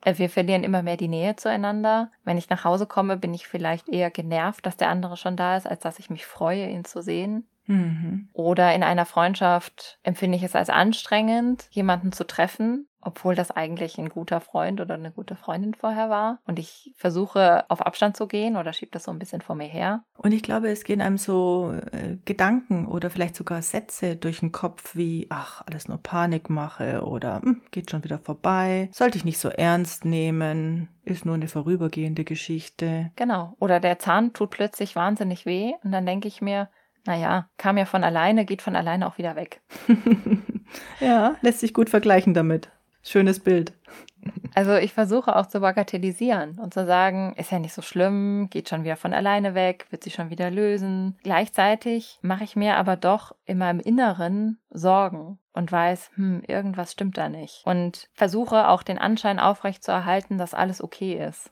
Äh, 0.03 0.17
wir 0.17 0.29
verlieren 0.29 0.63
immer 0.63 0.83
mehr 0.83 0.97
die 0.97 1.07
Nähe 1.07 1.35
zueinander. 1.35 2.11
Wenn 2.23 2.37
ich 2.37 2.49
nach 2.49 2.63
Hause 2.63 2.85
komme, 2.85 3.17
bin 3.17 3.33
ich 3.33 3.47
vielleicht 3.47 3.89
eher 3.89 4.11
genervt, 4.11 4.65
dass 4.65 4.77
der 4.77 4.89
andere 4.89 5.17
schon 5.17 5.35
da 5.35 5.57
ist, 5.57 5.67
als 5.67 5.81
dass 5.81 5.99
ich 5.99 6.09
mich 6.09 6.25
freue, 6.25 6.69
ihn 6.69 6.85
zu 6.85 7.01
sehen. 7.01 7.47
Mhm. 7.65 8.27
Oder 8.33 8.73
in 8.75 8.83
einer 8.83 9.05
Freundschaft 9.05 9.99
empfinde 10.03 10.37
ich 10.37 10.43
es 10.43 10.55
als 10.55 10.69
anstrengend, 10.69 11.67
jemanden 11.71 12.11
zu 12.11 12.25
treffen, 12.27 12.87
obwohl 13.03 13.35
das 13.35 13.51
eigentlich 13.51 13.97
ein 13.97 14.09
guter 14.09 14.39
Freund 14.39 14.81
oder 14.81 14.95
eine 14.95 15.11
gute 15.11 15.35
Freundin 15.35 15.73
vorher 15.73 16.09
war. 16.09 16.39
Und 16.45 16.59
ich 16.59 16.93
versuche 16.95 17.69
auf 17.69 17.85
Abstand 17.85 18.17
zu 18.17 18.27
gehen 18.27 18.55
oder 18.55 18.73
schiebe 18.73 18.91
das 18.91 19.03
so 19.03 19.11
ein 19.11 19.19
bisschen 19.19 19.41
vor 19.41 19.55
mir 19.55 19.67
her. 19.67 20.03
Und 20.17 20.31
ich 20.31 20.43
glaube, 20.43 20.69
es 20.69 20.83
gehen 20.83 21.01
einem 21.01 21.17
so 21.17 21.73
äh, 21.91 22.17
Gedanken 22.25 22.87
oder 22.87 23.09
vielleicht 23.09 23.35
sogar 23.35 23.61
Sätze 23.61 24.15
durch 24.15 24.39
den 24.39 24.51
Kopf 24.51 24.95
wie, 24.95 25.27
ach, 25.29 25.63
alles 25.65 25.87
nur 25.87 25.97
Panikmache 25.97 27.03
oder 27.03 27.41
hm, 27.41 27.61
geht 27.71 27.91
schon 27.91 28.03
wieder 28.03 28.19
vorbei, 28.19 28.89
sollte 28.93 29.17
ich 29.17 29.25
nicht 29.25 29.39
so 29.39 29.49
ernst 29.49 30.05
nehmen, 30.05 30.89
ist 31.03 31.25
nur 31.25 31.35
eine 31.35 31.47
vorübergehende 31.47 32.23
Geschichte. 32.23 33.11
Genau. 33.15 33.55
Oder 33.59 33.79
der 33.79 33.99
Zahn 33.99 34.33
tut 34.33 34.51
plötzlich 34.51 34.95
wahnsinnig 34.95 35.45
weh 35.45 35.73
und 35.83 35.91
dann 35.91 36.05
denke 36.05 36.27
ich 36.27 36.41
mir, 36.41 36.69
naja, 37.05 37.49
kam 37.57 37.77
ja 37.77 37.85
von 37.85 38.03
alleine, 38.03 38.45
geht 38.45 38.61
von 38.61 38.75
alleine 38.75 39.07
auch 39.07 39.17
wieder 39.17 39.35
weg. 39.35 39.61
ja, 40.99 41.35
lässt 41.41 41.59
sich 41.59 41.73
gut 41.73 41.89
vergleichen 41.89 42.33
damit. 42.33 42.69
Schönes 43.03 43.39
Bild. 43.39 43.73
Also 44.55 44.75
ich 44.75 44.93
versuche 44.93 45.35
auch 45.35 45.47
zu 45.47 45.59
bagatellisieren 45.59 46.57
und 46.59 46.73
zu 46.73 46.85
sagen, 46.85 47.33
ist 47.37 47.51
ja 47.51 47.59
nicht 47.59 47.73
so 47.73 47.81
schlimm, 47.81 48.47
geht 48.49 48.69
schon 48.69 48.83
wieder 48.83 48.95
von 48.95 49.13
alleine 49.13 49.55
weg, 49.55 49.87
wird 49.89 50.03
sich 50.03 50.13
schon 50.13 50.29
wieder 50.29 50.49
lösen. 50.49 51.17
Gleichzeitig 51.23 52.19
mache 52.21 52.43
ich 52.43 52.55
mir 52.55 52.77
aber 52.77 52.95
doch 52.95 53.35
in 53.45 53.57
meinem 53.57 53.79
Inneren 53.79 54.59
Sorgen 54.69 55.39
und 55.53 55.71
weiß, 55.71 56.11
hm, 56.15 56.43
irgendwas 56.47 56.93
stimmt 56.93 57.17
da 57.17 57.29
nicht. 57.29 57.63
Und 57.65 58.09
versuche 58.13 58.69
auch 58.69 58.83
den 58.83 58.97
Anschein 58.97 59.39
aufrecht 59.39 59.83
zu 59.83 59.91
erhalten, 59.91 60.37
dass 60.37 60.53
alles 60.53 60.81
okay 60.81 61.13
ist. 61.13 61.51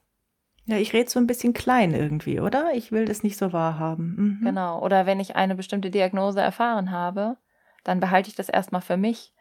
Ja, 0.65 0.77
ich 0.77 0.93
rede 0.93 1.09
so 1.09 1.19
ein 1.19 1.27
bisschen 1.27 1.53
klein 1.53 1.93
irgendwie, 1.93 2.39
oder? 2.39 2.71
Ich 2.73 2.91
will 2.91 3.05
das 3.05 3.23
nicht 3.23 3.37
so 3.37 3.51
wahrhaben. 3.51 4.39
Mhm. 4.39 4.45
Genau. 4.45 4.81
Oder 4.81 5.05
wenn 5.05 5.19
ich 5.19 5.35
eine 5.35 5.55
bestimmte 5.55 5.89
Diagnose 5.89 6.39
erfahren 6.39 6.91
habe, 6.91 7.37
dann 7.83 7.99
behalte 7.99 8.29
ich 8.29 8.35
das 8.35 8.47
erstmal 8.47 8.81
für 8.81 8.97
mich 8.97 9.33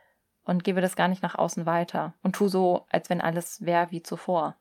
und 0.51 0.65
gebe 0.65 0.81
das 0.81 0.97
gar 0.97 1.07
nicht 1.07 1.23
nach 1.23 1.37
außen 1.37 1.65
weiter 1.65 2.13
und 2.23 2.35
tu 2.35 2.49
so, 2.49 2.85
als 2.91 3.09
wenn 3.09 3.21
alles 3.21 3.65
wäre 3.65 3.91
wie 3.91 4.03
zuvor. 4.03 4.57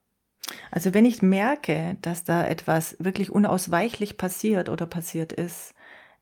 Also 0.72 0.94
wenn 0.94 1.04
ich 1.04 1.22
merke, 1.22 1.98
dass 2.02 2.24
da 2.24 2.46
etwas 2.46 2.96
wirklich 3.00 3.32
unausweichlich 3.32 4.16
passiert 4.16 4.70
oder 4.70 4.86
passiert 4.86 5.34
ist, 5.34 5.74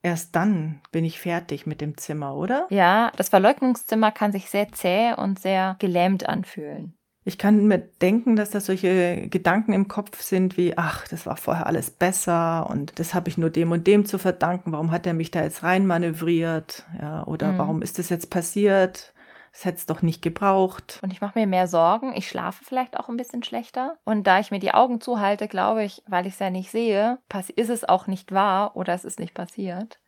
erst 0.02 0.36
dann 0.36 0.82
bin 0.92 1.04
ich 1.04 1.20
fertig 1.20 1.66
mit 1.66 1.82
dem 1.82 1.98
Zimmer, 1.98 2.36
oder? 2.36 2.66
Ja, 2.70 3.12
das 3.18 3.30
Verleugnungszimmer 3.30 4.12
kann 4.12 4.32
sich 4.32 4.50
sehr 4.50 4.72
zäh 4.72 5.14
und 5.14 5.38
sehr 5.40 5.76
gelähmt 5.80 6.28
anfühlen. 6.28 6.94
Ich 7.26 7.38
kann 7.38 7.68
mir 7.68 7.80
denken, 7.80 8.38
dass 8.38 8.52
da 8.52 8.62
solche 8.62 9.28
Gedanken 9.28 9.74
im 9.74 9.90
Kopf 9.90 10.22
sind 10.22 10.56
wie, 10.56 10.78
ach, 10.78 11.10
das 11.10 11.26
war 11.26 11.36
vorher 11.36 11.68
alles 11.68 11.92
besser 11.92 12.70
und 12.70 13.00
das 13.00 13.14
habe 13.14 13.28
ich 13.28 13.38
nur 13.38 13.50
dem 13.50 13.74
und 13.74 13.86
dem 13.86 14.06
zu 14.06 14.18
verdanken. 14.18 14.72
Warum 14.72 14.92
hat 14.92 15.06
er 15.06 15.14
mich 15.14 15.30
da 15.30 15.44
jetzt 15.44 15.62
reinmanövriert? 15.62 16.86
Ja, 17.02 17.28
oder 17.28 17.52
mhm. 17.52 17.58
warum 17.58 17.82
ist 17.82 18.00
das 18.00 18.08
jetzt 18.08 18.30
passiert? 18.30 19.14
Das 19.58 19.66
hätte 19.66 19.78
es 19.78 19.86
doch 19.88 20.04
nicht 20.04 20.22
gebraucht. 20.22 21.00
Und 21.02 21.12
ich 21.12 21.20
mache 21.20 21.40
mir 21.40 21.48
mehr 21.48 21.68
Sorgen. 21.68 22.14
Ich 22.16 22.30
schlafe 22.30 22.64
vielleicht 22.64 22.96
auch 22.96 23.10
ein 23.10 23.18
bisschen 23.18 23.42
schlechter. 23.42 23.98
Und 24.06 24.28
da 24.28 24.40
ich 24.40 24.52
mir 24.52 24.60
die 24.60 24.76
Augen 24.76 25.02
zuhalte, 25.02 25.48
glaube 25.48 25.84
ich, 25.84 26.04
weil 26.06 26.28
ich 26.28 26.34
es 26.34 26.40
ja 26.40 26.52
nicht 26.52 26.70
sehe, 26.70 27.18
ist 27.56 27.70
es 27.72 27.84
auch 27.84 28.06
nicht 28.06 28.32
wahr 28.32 28.78
oder 28.78 28.94
es 28.94 29.04
ist 29.04 29.20
nicht 29.20 29.34
passiert. 29.34 30.00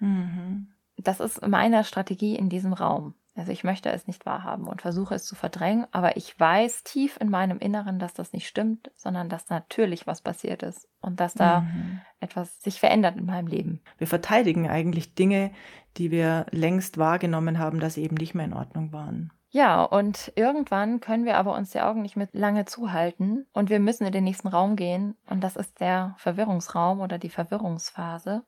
Mhm. 0.00 0.74
Das 0.98 1.18
ist 1.18 1.46
meine 1.48 1.82
Strategie 1.84 2.36
in 2.36 2.50
diesem 2.50 2.74
Raum. 2.74 3.14
Also 3.36 3.52
ich 3.52 3.64
möchte 3.64 3.90
es 3.90 4.06
nicht 4.06 4.26
wahrhaben 4.26 4.66
und 4.66 4.82
versuche 4.82 5.14
es 5.14 5.24
zu 5.24 5.34
verdrängen, 5.34 5.86
aber 5.92 6.16
ich 6.16 6.38
weiß 6.38 6.82
tief 6.82 7.16
in 7.20 7.30
meinem 7.30 7.58
Inneren, 7.58 7.98
dass 7.98 8.12
das 8.12 8.32
nicht 8.32 8.48
stimmt, 8.48 8.90
sondern 8.96 9.28
dass 9.28 9.48
natürlich 9.48 10.06
was 10.06 10.20
passiert 10.20 10.62
ist 10.62 10.88
und 11.00 11.20
dass 11.20 11.34
da 11.34 11.60
mhm. 11.60 12.00
etwas 12.18 12.60
sich 12.60 12.80
verändert 12.80 13.16
in 13.16 13.26
meinem 13.26 13.46
Leben. 13.46 13.80
Wir 13.98 14.08
verteidigen 14.08 14.68
eigentlich 14.68 15.14
Dinge, 15.14 15.52
die 15.96 16.10
wir 16.10 16.46
längst 16.50 16.98
wahrgenommen 16.98 17.58
haben, 17.58 17.80
dass 17.80 17.94
sie 17.94 18.02
eben 18.02 18.16
nicht 18.16 18.34
mehr 18.34 18.46
in 18.46 18.54
Ordnung 18.54 18.92
waren. 18.92 19.32
Ja, 19.52 19.82
und 19.82 20.32
irgendwann 20.36 21.00
können 21.00 21.24
wir 21.24 21.36
aber 21.36 21.56
uns 21.56 21.70
die 21.70 21.80
Augen 21.80 22.02
nicht 22.02 22.16
mehr 22.16 22.28
lange 22.32 22.66
zuhalten 22.66 23.46
und 23.52 23.68
wir 23.68 23.80
müssen 23.80 24.06
in 24.06 24.12
den 24.12 24.24
nächsten 24.24 24.48
Raum 24.48 24.76
gehen 24.76 25.16
und 25.26 25.42
das 25.42 25.56
ist 25.56 25.80
der 25.80 26.14
Verwirrungsraum 26.18 27.00
oder 27.00 27.18
die 27.18 27.30
Verwirrungsphase. 27.30 28.44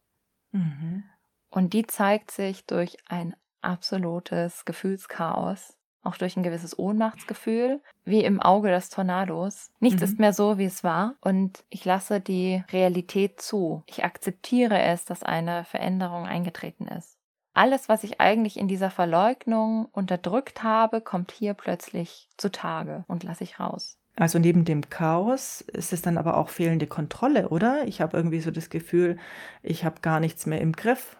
Mhm. 0.53 1.05
Und 1.51 1.73
die 1.73 1.87
zeigt 1.87 2.31
sich 2.31 2.67
durch 2.67 2.97
ein 3.09 3.35
absolutes 3.63 4.65
Gefühlschaos, 4.65 5.77
auch 6.03 6.17
durch 6.17 6.37
ein 6.37 6.43
gewisses 6.43 6.79
Ohnmachtsgefühl, 6.79 7.81
wie 8.05 8.25
im 8.25 8.41
Auge 8.41 8.71
des 8.71 8.91
Tornados. 8.91 9.71
Nichts 9.81 10.01
mhm. 10.01 10.05
ist 10.05 10.19
mehr 10.19 10.33
so, 10.33 10.59
wie 10.59 10.65
es 10.65 10.83
war 10.83 11.15
und 11.21 11.65
ich 11.71 11.85
lasse 11.85 12.21
die 12.21 12.63
Realität 12.73 13.41
zu. 13.41 13.83
Ich 13.87 14.05
akzeptiere 14.05 14.81
es, 14.81 15.05
dass 15.05 15.23
eine 15.23 15.65
Veränderung 15.65 16.27
eingetreten 16.27 16.87
ist. 16.89 17.17
Alles, 17.55 17.89
was 17.89 18.03
ich 18.03 18.21
eigentlich 18.21 18.57
in 18.57 18.67
dieser 18.67 18.91
Verleugnung 18.91 19.87
unterdrückt 19.93 20.63
habe, 20.63 21.03
kommt 21.03 21.33
hier 21.33 21.53
plötzlich 21.53 22.29
zutage 22.39 23.05
und 23.09 23.25
lasse 23.25 23.45
ich 23.45 23.61
raus. 23.61 23.99
Also 24.17 24.39
neben 24.39 24.65
dem 24.65 24.89
Chaos 24.89 25.63
ist 25.63 25.93
es 25.93 26.03
dann 26.03 26.19
aber 26.19 26.37
auch 26.37 26.49
fehlende 26.49 26.87
Kontrolle, 26.87 27.49
oder? 27.49 27.87
Ich 27.87 28.01
habe 28.01 28.17
irgendwie 28.17 28.41
so 28.41 28.51
das 28.51 28.69
Gefühl, 28.69 29.19
ich 29.63 29.85
habe 29.85 30.01
gar 30.01 30.21
nichts 30.21 30.47
mehr 30.47 30.61
im 30.61 30.73
Griff 30.73 31.17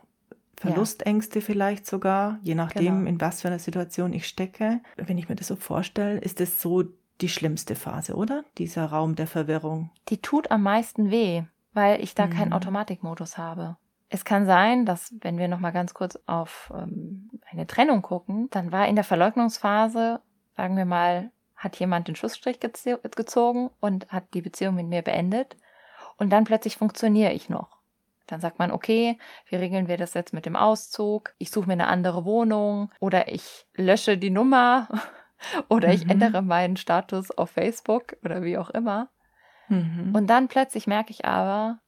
Verlustängste 0.63 1.41
ja. 1.41 1.45
vielleicht 1.45 1.87
sogar, 1.87 2.39
je 2.43 2.55
nachdem, 2.55 2.99
genau. 2.99 3.09
in 3.09 3.21
was 3.21 3.43
für 3.43 3.49
einer 3.49 3.59
Situation 3.59 4.13
ich 4.13 4.27
stecke. 4.27 4.81
Wenn 4.97 5.19
ich 5.19 5.29
mir 5.29 5.35
das 5.35 5.49
so 5.49 5.57
vorstelle, 5.57 6.19
ist 6.19 6.41
es 6.41 6.61
so 6.61 6.85
die 7.21 7.29
schlimmste 7.29 7.75
Phase, 7.75 8.15
oder? 8.15 8.45
Dieser 8.59 8.87
Raum 8.87 9.15
der 9.15 9.27
Verwirrung. 9.27 9.91
Die 10.09 10.19
tut 10.19 10.51
am 10.51 10.63
meisten 10.63 11.11
weh, 11.11 11.43
weil 11.73 12.03
ich 12.03 12.15
da 12.15 12.27
mhm. 12.27 12.31
keinen 12.31 12.53
Automatikmodus 12.53 13.39
habe. 13.39 13.77
Es 14.09 14.25
kann 14.25 14.45
sein, 14.47 14.85
dass, 14.85 15.15
wenn 15.21 15.39
wir 15.39 15.49
nochmal 15.49 15.73
ganz 15.73 15.95
kurz 15.95 16.19
auf 16.27 16.73
ähm, 16.77 17.31
eine 17.51 17.67
Trennung 17.67 18.03
gucken, 18.03 18.49
dann 18.51 18.71
war 18.71 18.87
in 18.87 18.95
der 18.95 19.05
Verleugnungsphase, 19.05 20.21
sagen 20.57 20.77
wir 20.77 20.85
mal, 20.85 21.31
hat 21.57 21.77
jemand 21.77 22.09
den 22.09 22.17
Schlussstrich 22.17 22.59
gezogen 22.61 23.71
und 23.81 24.09
hat 24.09 24.35
die 24.35 24.43
Beziehung 24.43 24.75
mit 24.75 24.87
mir 24.87 25.03
beendet. 25.03 25.57
Und 26.19 26.31
dann 26.31 26.45
plötzlich 26.45 26.77
funktioniere 26.77 27.33
ich 27.33 27.49
noch. 27.49 27.82
Dann 28.27 28.41
sagt 28.41 28.59
man, 28.59 28.71
okay, 28.71 29.19
wie 29.47 29.57
regeln 29.57 29.89
wir 29.89 29.97
das 29.97 30.15
jetzt 30.15 30.33
mit 30.33 30.47
dem 30.47 30.57
Auszug? 30.57 31.35
Ich 31.39 31.51
suche 31.51 31.67
mir 31.67 31.75
eine 31.75 31.89
andere 31.89 32.25
Wohnung 32.25 32.91
oder 33.01 33.33
ich 33.33 33.67
lösche 33.75 34.17
die 34.17 34.31
Nummer 34.31 34.89
oder 35.69 35.89
mhm. 35.89 35.95
ich 35.95 36.09
ändere 36.09 36.43
meinen 36.43 36.77
Status 36.77 37.31
auf 37.31 37.51
Facebook 37.51 38.17
oder 38.25 38.43
wie 38.43 38.59
auch 38.59 38.71
immer. 38.71 39.11
Mhm. 39.69 40.15
Und 40.15 40.29
dann 40.29 40.49
plötzlich 40.49 40.87
merke 40.87 41.11
ich 41.11 41.25
aber, 41.25 41.81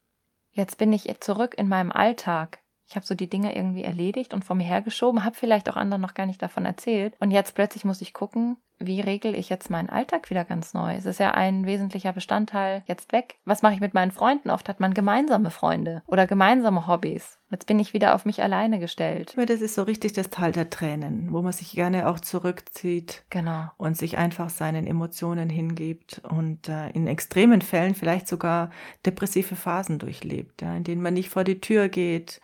jetzt 0.52 0.78
bin 0.78 0.92
ich 0.92 1.08
zurück 1.20 1.54
in 1.56 1.68
meinem 1.68 1.92
Alltag. 1.92 2.60
Ich 2.86 2.96
habe 2.96 3.06
so 3.06 3.14
die 3.14 3.30
Dinge 3.30 3.56
irgendwie 3.56 3.84
erledigt 3.84 4.34
und 4.34 4.44
vor 4.44 4.56
mir 4.56 4.64
hergeschoben, 4.64 5.24
habe 5.24 5.36
vielleicht 5.36 5.70
auch 5.70 5.76
anderen 5.76 6.02
noch 6.02 6.14
gar 6.14 6.26
nicht 6.26 6.42
davon 6.42 6.66
erzählt. 6.66 7.14
Und 7.18 7.30
jetzt 7.30 7.54
plötzlich 7.54 7.84
muss 7.84 8.02
ich 8.02 8.12
gucken, 8.12 8.58
wie 8.78 9.00
regle 9.00 9.36
ich 9.36 9.48
jetzt 9.48 9.70
meinen 9.70 9.88
Alltag 9.88 10.30
wieder 10.30 10.44
ganz 10.44 10.74
neu? 10.74 10.94
Es 10.94 11.06
ist 11.06 11.20
ja 11.20 11.32
ein 11.32 11.66
wesentlicher 11.66 12.12
Bestandteil 12.12 12.82
jetzt 12.86 13.12
weg. 13.12 13.36
Was 13.44 13.62
mache 13.62 13.74
ich 13.74 13.80
mit 13.80 13.94
meinen 13.94 14.10
Freunden? 14.10 14.50
Oft 14.50 14.68
hat 14.68 14.80
man 14.80 14.94
gemeinsame 14.94 15.50
Freunde 15.50 16.02
oder 16.06 16.26
gemeinsame 16.26 16.86
Hobbys. 16.86 17.38
Jetzt 17.50 17.66
bin 17.66 17.78
ich 17.78 17.94
wieder 17.94 18.14
auf 18.14 18.24
mich 18.24 18.42
alleine 18.42 18.80
gestellt. 18.80 19.36
Das 19.36 19.60
ist 19.60 19.76
so 19.76 19.84
richtig 19.84 20.12
das 20.12 20.30
Tal 20.30 20.50
der 20.50 20.70
Tränen, 20.70 21.32
wo 21.32 21.40
man 21.40 21.52
sich 21.52 21.72
gerne 21.72 22.08
auch 22.08 22.18
zurückzieht 22.18 23.22
genau. 23.30 23.70
und 23.76 23.96
sich 23.96 24.18
einfach 24.18 24.50
seinen 24.50 24.86
Emotionen 24.86 25.48
hingibt 25.48 26.20
und 26.28 26.68
äh, 26.68 26.90
in 26.90 27.06
extremen 27.06 27.62
Fällen 27.62 27.94
vielleicht 27.94 28.26
sogar 28.26 28.70
depressive 29.06 29.54
Phasen 29.54 29.98
durchlebt, 30.00 30.62
ja, 30.62 30.74
in 30.74 30.82
denen 30.82 31.02
man 31.02 31.14
nicht 31.14 31.28
vor 31.28 31.44
die 31.44 31.60
Tür 31.60 31.88
geht, 31.88 32.40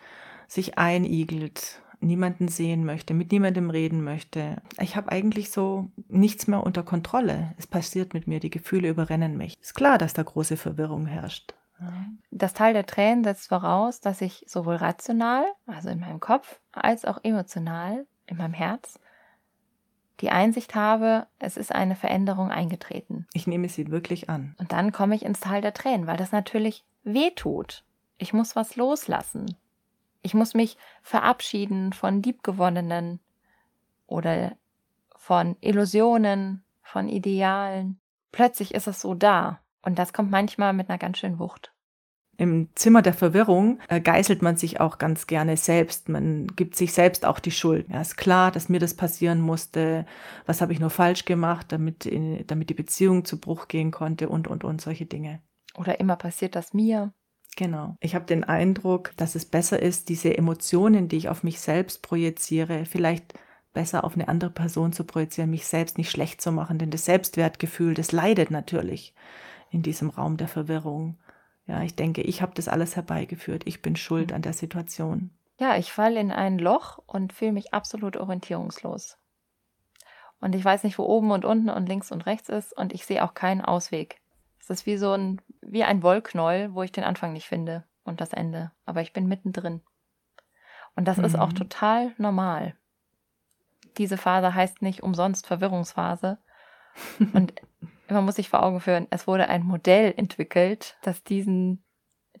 sich 0.47 0.77
einigelt 0.77 1.80
niemanden 2.01 2.47
sehen 2.47 2.85
möchte, 2.85 3.13
mit 3.13 3.31
niemandem 3.31 3.69
reden 3.69 4.03
möchte. 4.03 4.61
Ich 4.79 4.95
habe 4.95 5.11
eigentlich 5.11 5.51
so 5.51 5.91
nichts 6.07 6.47
mehr 6.47 6.63
unter 6.63 6.83
Kontrolle. 6.83 7.53
Es 7.57 7.67
passiert 7.67 8.13
mit 8.13 8.27
mir, 8.27 8.39
die 8.39 8.49
Gefühle 8.49 8.89
überrennen 8.89 9.37
mich. 9.37 9.59
Ist 9.61 9.75
klar, 9.75 9.97
dass 9.97 10.13
da 10.13 10.23
große 10.23 10.57
Verwirrung 10.57 11.05
herrscht. 11.05 11.53
Das 12.29 12.53
Teil 12.53 12.73
der 12.73 12.85
Tränen 12.85 13.23
setzt 13.23 13.47
voraus, 13.47 14.01
dass 14.01 14.21
ich 14.21 14.43
sowohl 14.47 14.75
rational, 14.75 15.45
also 15.65 15.89
in 15.89 15.99
meinem 15.99 16.19
Kopf, 16.19 16.59
als 16.71 17.05
auch 17.05 17.19
emotional, 17.23 18.05
in 18.27 18.37
meinem 18.37 18.53
Herz, 18.53 18.99
die 20.19 20.29
Einsicht 20.29 20.75
habe, 20.75 21.25
es 21.39 21.57
ist 21.57 21.73
eine 21.73 21.95
Veränderung 21.95 22.51
eingetreten. 22.51 23.25
Ich 23.33 23.47
nehme 23.47 23.67
sie 23.69 23.89
wirklich 23.89 24.29
an. 24.29 24.55
Und 24.59 24.71
dann 24.71 24.91
komme 24.91 25.15
ich 25.15 25.25
ins 25.25 25.39
Tal 25.39 25.61
der 25.61 25.73
Tränen, 25.73 26.05
weil 26.05 26.17
das 26.17 26.31
natürlich 26.31 26.85
weh 27.03 27.31
tut. 27.31 27.83
Ich 28.19 28.31
muss 28.31 28.55
was 28.55 28.75
loslassen. 28.75 29.55
Ich 30.21 30.33
muss 30.33 30.53
mich 30.53 30.77
verabschieden 31.01 31.93
von 31.93 32.21
liebgewonnenen 32.21 33.19
oder 34.07 34.55
von 35.15 35.55
Illusionen, 35.61 36.63
von 36.83 37.09
Idealen. 37.09 37.99
Plötzlich 38.31 38.73
ist 38.73 38.87
es 38.87 39.01
so 39.01 39.13
da. 39.13 39.59
Und 39.81 39.97
das 39.97 40.13
kommt 40.13 40.31
manchmal 40.31 40.73
mit 40.73 40.89
einer 40.89 40.99
ganz 40.99 41.17
schönen 41.17 41.39
Wucht. 41.39 41.73
Im 42.37 42.69
Zimmer 42.75 43.01
der 43.01 43.13
Verwirrung 43.13 43.79
äh, 43.87 44.01
geißelt 44.01 44.41
man 44.41 44.57
sich 44.57 44.79
auch 44.79 44.97
ganz 44.97 45.27
gerne 45.27 45.57
selbst. 45.57 46.09
Man 46.09 46.47
gibt 46.47 46.75
sich 46.75 46.93
selbst 46.93 47.25
auch 47.25 47.39
die 47.39 47.51
Schuld. 47.51 47.87
Ja, 47.89 48.01
ist 48.01 48.17
klar, 48.17 48.51
dass 48.51 48.69
mir 48.69 48.79
das 48.79 48.95
passieren 48.95 49.41
musste. 49.41 50.05
Was 50.45 50.61
habe 50.61 50.73
ich 50.73 50.79
nur 50.79 50.89
falsch 50.89 51.25
gemacht, 51.25 51.67
damit, 51.71 52.05
in, 52.05 52.45
damit 52.47 52.69
die 52.69 52.73
Beziehung 52.73 53.25
zu 53.25 53.39
Bruch 53.39 53.67
gehen 53.67 53.91
konnte 53.91 54.27
und, 54.27 54.47
und, 54.47 54.63
und 54.63 54.81
solche 54.81 55.05
Dinge. 55.05 55.41
Oder 55.75 55.99
immer 55.99 56.15
passiert 56.15 56.55
das 56.55 56.73
mir. 56.73 57.13
Genau. 57.57 57.95
Ich 57.99 58.15
habe 58.15 58.25
den 58.25 58.43
Eindruck, 58.43 59.11
dass 59.17 59.35
es 59.35 59.45
besser 59.45 59.81
ist, 59.81 60.09
diese 60.09 60.37
Emotionen, 60.37 61.07
die 61.09 61.17
ich 61.17 61.29
auf 61.29 61.43
mich 61.43 61.59
selbst 61.59 62.01
projiziere, 62.01 62.85
vielleicht 62.85 63.33
besser 63.73 64.03
auf 64.03 64.15
eine 64.15 64.27
andere 64.27 64.51
Person 64.51 64.93
zu 64.93 65.03
projizieren, 65.03 65.49
mich 65.49 65.65
selbst 65.65 65.97
nicht 65.97 66.11
schlecht 66.11 66.41
zu 66.41 66.51
machen, 66.51 66.77
denn 66.77 66.91
das 66.91 67.05
Selbstwertgefühl, 67.05 67.93
das 67.93 68.11
leidet 68.11 68.51
natürlich 68.51 69.13
in 69.69 69.81
diesem 69.81 70.09
Raum 70.09 70.37
der 70.37 70.47
Verwirrung. 70.47 71.17
Ja, 71.67 71.81
ich 71.83 71.95
denke, 71.95 72.21
ich 72.21 72.41
habe 72.41 72.53
das 72.55 72.67
alles 72.67 72.95
herbeigeführt. 72.95 73.63
Ich 73.65 73.81
bin 73.81 73.95
schuld 73.95 74.29
mhm. 74.29 74.35
an 74.35 74.41
der 74.41 74.53
Situation. 74.53 75.31
Ja, 75.59 75.77
ich 75.77 75.91
falle 75.91 76.19
in 76.19 76.31
ein 76.31 76.57
Loch 76.57 76.99
und 77.05 77.33
fühle 77.33 77.53
mich 77.53 77.73
absolut 77.73 78.17
orientierungslos. 78.17 79.17
Und 80.39 80.55
ich 80.55 80.65
weiß 80.65 80.83
nicht, 80.83 80.97
wo 80.97 81.03
oben 81.03 81.31
und 81.31 81.45
unten 81.45 81.69
und 81.69 81.87
links 81.87 82.11
und 82.11 82.25
rechts 82.25 82.49
ist 82.49 82.75
und 82.75 82.93
ich 82.93 83.05
sehe 83.05 83.23
auch 83.23 83.35
keinen 83.35 83.61
Ausweg. 83.61 84.20
Es 84.61 84.69
ist 84.69 84.85
wie 84.85 84.97
so 84.97 85.11
ein, 85.11 85.41
wie 85.61 85.83
ein 85.83 86.03
Wollknäuel, 86.03 86.73
wo 86.73 86.83
ich 86.83 86.91
den 86.91 87.03
Anfang 87.03 87.33
nicht 87.33 87.47
finde 87.47 87.83
und 88.03 88.21
das 88.21 88.31
Ende. 88.31 88.71
Aber 88.85 89.01
ich 89.01 89.11
bin 89.11 89.27
mittendrin. 89.27 89.81
Und 90.95 91.07
das 91.07 91.17
mhm. 91.17 91.25
ist 91.25 91.37
auch 91.37 91.49
mhm. 91.49 91.55
total 91.55 92.13
normal. 92.17 92.75
Diese 93.97 94.17
Phase 94.17 94.53
heißt 94.53 94.81
nicht 94.81 95.03
umsonst 95.03 95.47
Verwirrungsphase. 95.47 96.37
und 97.33 97.53
man 98.09 98.25
muss 98.25 98.35
sich 98.35 98.49
vor 98.49 98.63
Augen 98.63 98.81
führen, 98.81 99.07
es 99.09 99.27
wurde 99.27 99.47
ein 99.47 99.63
Modell 99.63 100.13
entwickelt, 100.15 100.97
das 101.01 101.23
diesen, 101.23 101.83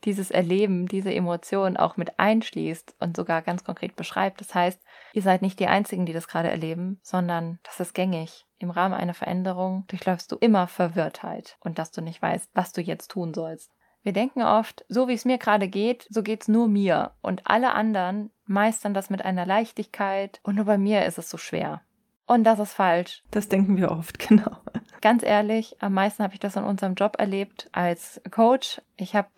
dieses 0.05 0.31
Erleben, 0.31 0.87
diese 0.87 1.13
Emotionen 1.13 1.77
auch 1.77 1.97
mit 1.97 2.19
einschließt 2.19 2.95
und 2.99 3.15
sogar 3.15 3.41
ganz 3.41 3.63
konkret 3.63 3.95
beschreibt. 3.95 4.41
Das 4.41 4.55
heißt, 4.55 4.81
ihr 5.13 5.21
seid 5.21 5.41
nicht 5.41 5.59
die 5.59 5.67
Einzigen, 5.67 6.05
die 6.05 6.13
das 6.13 6.27
gerade 6.27 6.49
erleben, 6.49 6.99
sondern 7.03 7.59
das 7.63 7.79
ist 7.79 7.93
gängig. 7.93 8.45
Im 8.57 8.69
Rahmen 8.69 8.93
einer 8.93 9.13
Veränderung 9.13 9.85
durchläufst 9.87 10.31
du 10.31 10.37
immer 10.37 10.67
Verwirrtheit 10.67 11.57
und 11.61 11.79
dass 11.79 11.91
du 11.91 12.01
nicht 12.01 12.21
weißt, 12.21 12.49
was 12.53 12.73
du 12.73 12.81
jetzt 12.81 13.09
tun 13.09 13.33
sollst. 13.33 13.71
Wir 14.03 14.13
denken 14.13 14.41
oft, 14.41 14.83
so 14.89 15.07
wie 15.07 15.13
es 15.13 15.25
mir 15.25 15.37
gerade 15.37 15.67
geht, 15.67 16.07
so 16.09 16.23
geht 16.23 16.41
es 16.41 16.47
nur 16.47 16.67
mir 16.67 17.11
und 17.21 17.45
alle 17.45 17.73
anderen 17.73 18.31
meistern 18.45 18.93
das 18.93 19.09
mit 19.09 19.23
einer 19.23 19.45
Leichtigkeit 19.45 20.39
und 20.43 20.55
nur 20.55 20.65
bei 20.65 20.77
mir 20.77 21.05
ist 21.05 21.19
es 21.19 21.29
so 21.29 21.37
schwer. 21.37 21.81
Und 22.25 22.45
das 22.45 22.59
ist 22.59 22.73
falsch. 22.73 23.23
Das 23.31 23.49
denken 23.49 23.77
wir 23.77 23.91
oft, 23.91 24.17
genau. 24.27 24.57
Ganz 25.01 25.23
ehrlich, 25.23 25.75
am 25.81 25.93
meisten 25.93 26.23
habe 26.23 26.33
ich 26.33 26.39
das 26.39 26.55
in 26.55 26.63
unserem 26.63 26.95
Job 26.95 27.15
erlebt 27.19 27.69
als 27.71 28.21
Coach. 28.31 28.81
Ich 28.95 29.15
habe 29.15 29.29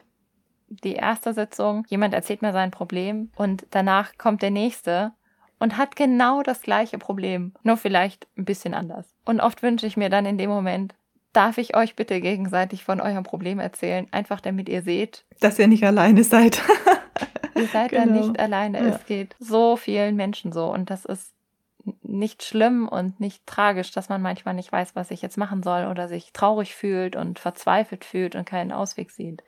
die 0.84 0.94
erste 0.94 1.34
Sitzung, 1.34 1.86
jemand 1.90 2.14
erzählt 2.14 2.42
mir 2.42 2.54
sein 2.54 2.72
Problem 2.72 3.32
und 3.36 3.66
danach 3.72 4.18
kommt 4.18 4.42
der 4.42 4.52
nächste 4.52 5.12
und 5.60 5.78
hat 5.78 5.96
genau 5.96 6.44
das 6.44 6.62
gleiche 6.62 6.98
Problem, 6.98 7.54
nur 7.64 7.78
vielleicht 7.78 8.28
ein 8.38 8.46
bisschen 8.46 8.74
anders. 8.74 9.14
Und 9.26 9.40
oft 9.40 9.64
wünsche 9.64 9.88
ich 9.88 9.98
mir 9.98 10.10
dann 10.10 10.26
in 10.26 10.38
dem 10.38 10.50
Moment, 10.50 10.96
darf 11.32 11.58
ich 11.58 11.76
euch 11.76 11.96
bitte 11.96 12.22
gegenseitig 12.22 12.84
von 12.84 13.02
eurem 13.02 13.24
Problem 13.24 13.60
erzählen, 13.60 14.08
einfach 14.12 14.40
damit 14.40 14.70
ihr 14.70 14.82
seht, 14.82 15.26
dass 15.40 15.60
ihr 15.60 15.68
nicht 15.68 15.84
alleine 15.84 16.24
seid. 16.24 16.62
ihr 17.56 17.68
seid 17.68 17.92
genau. 17.92 18.06
da 18.06 18.12
nicht 18.12 18.40
alleine. 18.40 18.80
Ja. 18.80 18.96
Es 18.96 19.06
geht 19.06 19.36
so 19.40 19.76
vielen 19.76 20.16
Menschen 20.16 20.52
so 20.52 20.72
und 20.72 20.90
das 20.90 21.06
ist 21.06 21.34
nicht 22.02 22.44
schlimm 22.44 22.88
und 22.88 23.20
nicht 23.20 23.46
tragisch, 23.46 23.92
dass 23.92 24.10
man 24.10 24.22
manchmal 24.22 24.54
nicht 24.54 24.72
weiß, 24.72 24.96
was 24.96 25.12
ich 25.12 25.22
jetzt 25.22 25.38
machen 25.38 25.64
soll 25.64 25.88
oder 25.88 26.08
sich 26.08 26.32
traurig 26.32 26.76
fühlt 26.76 27.16
und 27.16 27.40
verzweifelt 27.40 28.06
fühlt 28.06 28.36
und 28.36 28.46
keinen 28.46 28.72
Ausweg 28.72 29.12
sieht. 29.12 29.44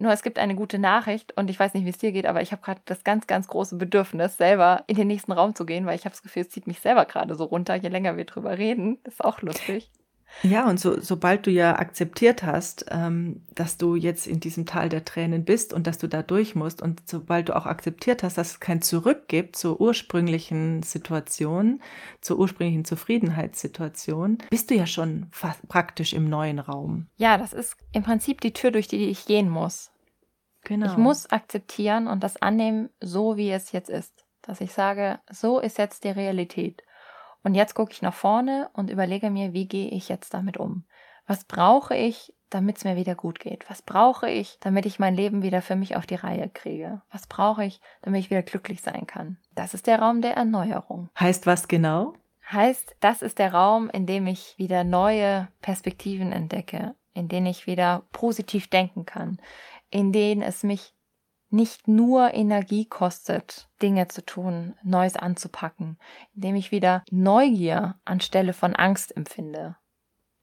Nur 0.00 0.12
es 0.12 0.22
gibt 0.22 0.38
eine 0.38 0.54
gute 0.54 0.78
Nachricht 0.78 1.36
und 1.36 1.50
ich 1.50 1.58
weiß 1.58 1.74
nicht, 1.74 1.84
wie 1.84 1.90
es 1.90 1.98
dir 1.98 2.12
geht, 2.12 2.26
aber 2.26 2.40
ich 2.40 2.52
habe 2.52 2.62
gerade 2.62 2.80
das 2.84 3.02
ganz, 3.02 3.26
ganz 3.26 3.48
große 3.48 3.76
Bedürfnis, 3.76 4.36
selber 4.36 4.84
in 4.86 4.96
den 4.96 5.08
nächsten 5.08 5.32
Raum 5.32 5.56
zu 5.56 5.66
gehen, 5.66 5.86
weil 5.86 5.96
ich 5.96 6.04
habe 6.04 6.12
das 6.12 6.22
Gefühl, 6.22 6.42
es 6.42 6.50
zieht 6.50 6.68
mich 6.68 6.80
selber 6.80 7.04
gerade 7.04 7.34
so 7.34 7.44
runter, 7.44 7.74
je 7.74 7.88
länger 7.88 8.16
wir 8.16 8.24
drüber 8.24 8.58
reden. 8.58 8.98
Das 9.02 9.14
ist 9.14 9.24
auch 9.24 9.42
lustig. 9.42 9.90
Ja, 10.42 10.68
und 10.68 10.78
so, 10.78 11.00
sobald 11.00 11.46
du 11.46 11.50
ja 11.50 11.78
akzeptiert 11.78 12.42
hast, 12.42 12.86
ähm, 12.90 13.42
dass 13.54 13.76
du 13.76 13.96
jetzt 13.96 14.26
in 14.26 14.40
diesem 14.40 14.66
Tal 14.66 14.88
der 14.88 15.04
Tränen 15.04 15.44
bist 15.44 15.72
und 15.72 15.86
dass 15.86 15.98
du 15.98 16.06
da 16.06 16.22
durch 16.22 16.54
musst 16.54 16.80
und 16.80 17.02
sobald 17.06 17.48
du 17.48 17.56
auch 17.56 17.66
akzeptiert 17.66 18.22
hast, 18.22 18.38
dass 18.38 18.52
es 18.52 18.60
kein 18.60 18.82
Zurück 18.82 19.28
gibt 19.28 19.56
zur 19.56 19.80
ursprünglichen 19.80 20.82
Situation, 20.82 21.80
zur 22.20 22.38
ursprünglichen 22.38 22.84
Zufriedenheitssituation, 22.84 24.38
bist 24.50 24.70
du 24.70 24.74
ja 24.74 24.86
schon 24.86 25.26
fast 25.30 25.66
praktisch 25.68 26.12
im 26.12 26.28
neuen 26.28 26.58
Raum. 26.58 27.08
Ja, 27.16 27.36
das 27.38 27.52
ist 27.52 27.76
im 27.92 28.02
Prinzip 28.02 28.40
die 28.40 28.52
Tür, 28.52 28.70
durch 28.70 28.88
die 28.88 29.08
ich 29.08 29.26
gehen 29.26 29.48
muss. 29.48 29.90
Genau. 30.62 30.86
Ich 30.86 30.96
muss 30.96 31.30
akzeptieren 31.30 32.06
und 32.06 32.22
das 32.22 32.40
annehmen, 32.40 32.90
so 33.00 33.36
wie 33.36 33.50
es 33.50 33.72
jetzt 33.72 33.90
ist. 33.90 34.24
Dass 34.42 34.60
ich 34.60 34.72
sage, 34.72 35.18
so 35.30 35.58
ist 35.58 35.78
jetzt 35.78 36.04
die 36.04 36.08
Realität. 36.08 36.82
Und 37.48 37.54
jetzt 37.54 37.72
gucke 37.72 37.92
ich 37.92 38.02
nach 38.02 38.12
vorne 38.12 38.68
und 38.74 38.90
überlege 38.90 39.30
mir, 39.30 39.54
wie 39.54 39.66
gehe 39.66 39.88
ich 39.88 40.10
jetzt 40.10 40.34
damit 40.34 40.58
um? 40.58 40.84
Was 41.26 41.44
brauche 41.44 41.96
ich, 41.96 42.34
damit 42.50 42.76
es 42.76 42.84
mir 42.84 42.94
wieder 42.94 43.14
gut 43.14 43.40
geht? 43.40 43.64
Was 43.70 43.80
brauche 43.80 44.28
ich, 44.28 44.58
damit 44.60 44.84
ich 44.84 44.98
mein 44.98 45.14
Leben 45.14 45.42
wieder 45.42 45.62
für 45.62 45.74
mich 45.74 45.96
auf 45.96 46.04
die 46.04 46.16
Reihe 46.16 46.50
kriege? 46.50 47.00
Was 47.10 47.26
brauche 47.26 47.64
ich, 47.64 47.80
damit 48.02 48.20
ich 48.20 48.28
wieder 48.28 48.42
glücklich 48.42 48.82
sein 48.82 49.06
kann? 49.06 49.38
Das 49.54 49.72
ist 49.72 49.86
der 49.86 49.98
Raum 49.98 50.20
der 50.20 50.34
Erneuerung. 50.34 51.08
Heißt 51.18 51.46
was 51.46 51.68
genau? 51.68 52.12
Heißt, 52.52 52.94
das 53.00 53.22
ist 53.22 53.38
der 53.38 53.54
Raum, 53.54 53.88
in 53.88 54.04
dem 54.04 54.26
ich 54.26 54.58
wieder 54.58 54.84
neue 54.84 55.48
Perspektiven 55.62 56.32
entdecke, 56.32 56.96
in 57.14 57.28
denen 57.28 57.46
ich 57.46 57.66
wieder 57.66 58.02
positiv 58.12 58.68
denken 58.68 59.06
kann, 59.06 59.40
in 59.88 60.12
denen 60.12 60.42
es 60.42 60.64
mich 60.64 60.92
nicht 61.50 61.88
nur 61.88 62.34
Energie 62.34 62.84
kostet, 62.84 63.68
Dinge 63.80 64.08
zu 64.08 64.24
tun, 64.24 64.74
Neues 64.82 65.16
anzupacken, 65.16 65.98
indem 66.34 66.56
ich 66.56 66.72
wieder 66.72 67.04
Neugier 67.10 67.98
anstelle 68.04 68.52
von 68.52 68.74
Angst 68.76 69.16
empfinde. 69.16 69.76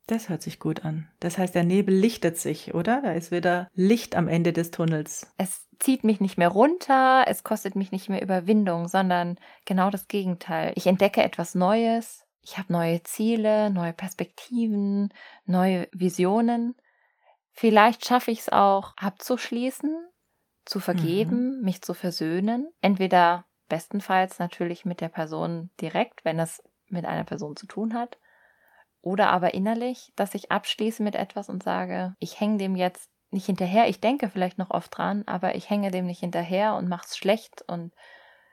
Das 0.07 0.29
hört 0.29 0.43
sich 0.43 0.59
gut 0.59 0.85
an. 0.85 1.09
Das 1.19 1.37
heißt, 1.37 1.55
der 1.55 1.63
Nebel 1.63 1.95
lichtet 1.95 2.37
sich, 2.37 2.75
oder? 2.75 3.01
Da 3.01 3.13
ist 3.13 3.31
wieder 3.31 3.69
Licht 3.73 4.15
am 4.15 4.27
Ende 4.27 4.53
des 4.53 4.69
Tunnels. 4.69 5.31
Es 5.37 5.67
zieht 5.79 6.03
mich 6.03 6.21
nicht 6.21 6.37
mehr 6.37 6.49
runter, 6.49 7.25
es 7.27 7.43
kostet 7.43 7.75
mich 7.75 7.91
nicht 7.91 8.07
mehr 8.07 8.21
Überwindung, 8.21 8.87
sondern 8.87 9.39
genau 9.65 9.89
das 9.89 10.07
Gegenteil. 10.07 10.73
Ich 10.75 10.85
entdecke 10.85 11.23
etwas 11.23 11.55
Neues, 11.55 12.23
ich 12.41 12.59
habe 12.59 12.71
neue 12.71 13.01
Ziele, 13.01 13.71
neue 13.71 13.93
Perspektiven, 13.93 15.11
neue 15.45 15.87
Visionen. 15.91 16.75
Vielleicht 17.51 18.05
schaffe 18.05 18.29
ich 18.29 18.41
es 18.41 18.49
auch 18.49 18.93
abzuschließen, 18.97 20.07
zu 20.65 20.79
vergeben, 20.79 21.57
mhm. 21.57 21.63
mich 21.63 21.81
zu 21.81 21.93
versöhnen. 21.93 22.69
Entweder 22.81 23.45
bestenfalls 23.69 24.39
natürlich 24.39 24.85
mit 24.85 25.01
der 25.01 25.09
Person 25.09 25.69
direkt, 25.81 26.25
wenn 26.25 26.39
es 26.39 26.63
mit 26.87 27.05
einer 27.05 27.23
Person 27.23 27.55
zu 27.55 27.67
tun 27.67 27.93
hat, 27.93 28.17
oder 29.01 29.29
aber 29.29 29.53
innerlich, 29.53 30.11
dass 30.15 30.33
ich 30.33 30.51
abschließe 30.51 31.03
mit 31.03 31.15
etwas 31.15 31.47
und 31.47 31.61
sage, 31.61 32.15
ich 32.19 32.39
hänge 32.39 32.57
dem 32.57 32.75
jetzt 32.75 33.11
nicht 33.29 33.45
hinterher. 33.45 33.87
Ich 33.87 33.99
denke 33.99 34.29
vielleicht 34.29 34.57
noch 34.57 34.71
oft 34.71 34.97
dran, 34.97 35.23
aber 35.27 35.53
ich 35.53 35.69
hänge 35.69 35.91
dem 35.91 36.07
nicht 36.07 36.21
hinterher 36.21 36.73
und 36.75 36.89
mache 36.89 37.05
es 37.05 37.15
schlecht 37.15 37.61
und 37.67 37.93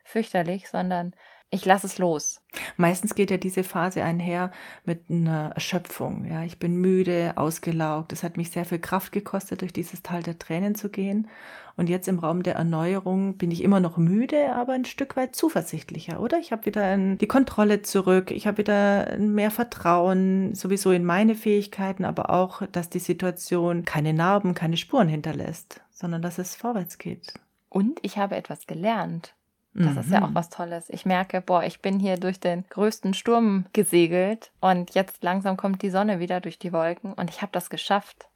fürchterlich, 0.05 0.69
sondern 0.69 1.15
ich 1.53 1.67
lasse 1.67 1.87
es 1.87 1.99
los. 1.99 2.41
Meistens 2.79 3.15
geht 3.15 3.31
ja 3.31 3.37
diese 3.37 3.63
Phase 3.63 4.03
einher 4.03 4.51
mit 4.85 5.11
einer 5.11 5.51
Erschöpfung. 5.55 6.25
Ja, 6.25 6.43
ich 6.45 6.59
bin 6.59 6.77
müde, 6.77 7.35
ausgelaugt. 7.37 8.11
Es 8.13 8.23
hat 8.23 8.39
mich 8.39 8.51
sehr 8.51 8.65
viel 8.65 8.79
Kraft 8.79 9.13
gekostet, 9.13 9.61
durch 9.61 9.73
dieses 9.73 10.03
Tal 10.03 10.23
der 10.23 10.39
Tränen 10.39 10.75
zu 10.75 10.89
gehen. 10.89 11.29
Und 11.77 11.91
jetzt 11.91 12.09
im 12.09 12.19
Raum 12.19 12.43
der 12.43 12.55
Erneuerung 12.55 13.37
bin 13.37 13.51
ich 13.51 13.63
immer 13.63 13.81
noch 13.81 13.99
müde, 13.99 14.55
aber 14.55 14.73
ein 14.73 14.87
Stück 14.87 15.15
weit 15.15 15.37
zuversichtlicher, 15.37 16.21
oder? 16.21 16.39
Ich 16.39 16.53
habe 16.53 16.65
wieder 16.65 16.97
die 16.97 17.27
Kontrolle 17.27 17.83
zurück. 17.83 18.31
Ich 18.31 18.47
habe 18.47 18.59
wieder 18.59 19.19
mehr 19.19 19.51
Vertrauen, 19.51 20.55
sowieso 20.55 20.91
in 20.91 21.05
meine 21.05 21.35
Fähigkeiten, 21.35 22.07
aber 22.07 22.31
auch, 22.31 22.63
dass 22.73 22.89
die 22.89 22.99
Situation 22.99 23.85
keine 23.85 24.15
Narben, 24.15 24.55
keine 24.55 24.79
Spuren 24.79 25.09
hinterlässt, 25.09 25.83
sondern 25.91 26.23
dass 26.23 26.39
es 26.39 26.57
vorwärts 26.57 26.97
geht. 26.97 27.35
Und 27.69 27.99
ich 28.01 28.17
habe 28.17 28.37
etwas 28.37 28.67
gelernt. 28.67 29.35
Das 29.75 29.95
mhm. 29.95 30.01
ist 30.01 30.11
ja 30.11 30.23
auch 30.23 30.31
mhm. 30.31 30.35
was 30.35 30.51
Tolles. 30.51 30.91
Ich 30.91 31.07
merke, 31.07 31.41
boah, 31.41 31.65
ich 31.65 31.81
bin 31.81 31.99
hier 31.99 32.17
durch 32.17 32.39
den 32.39 32.65
größten 32.69 33.15
Sturm 33.15 33.67
gesegelt 33.73 34.53
und 34.61 34.95
jetzt 34.95 35.23
langsam 35.23 35.57
kommt 35.57 35.83
die 35.83 35.91
Sonne 35.91 36.19
wieder 36.19 36.41
durch 36.41 36.59
die 36.59 36.73
Wolken 36.73 37.15
und 37.15 37.31
ich 37.31 37.41
habe 37.41 37.53
das 37.53 37.71
geschafft. 37.71 38.29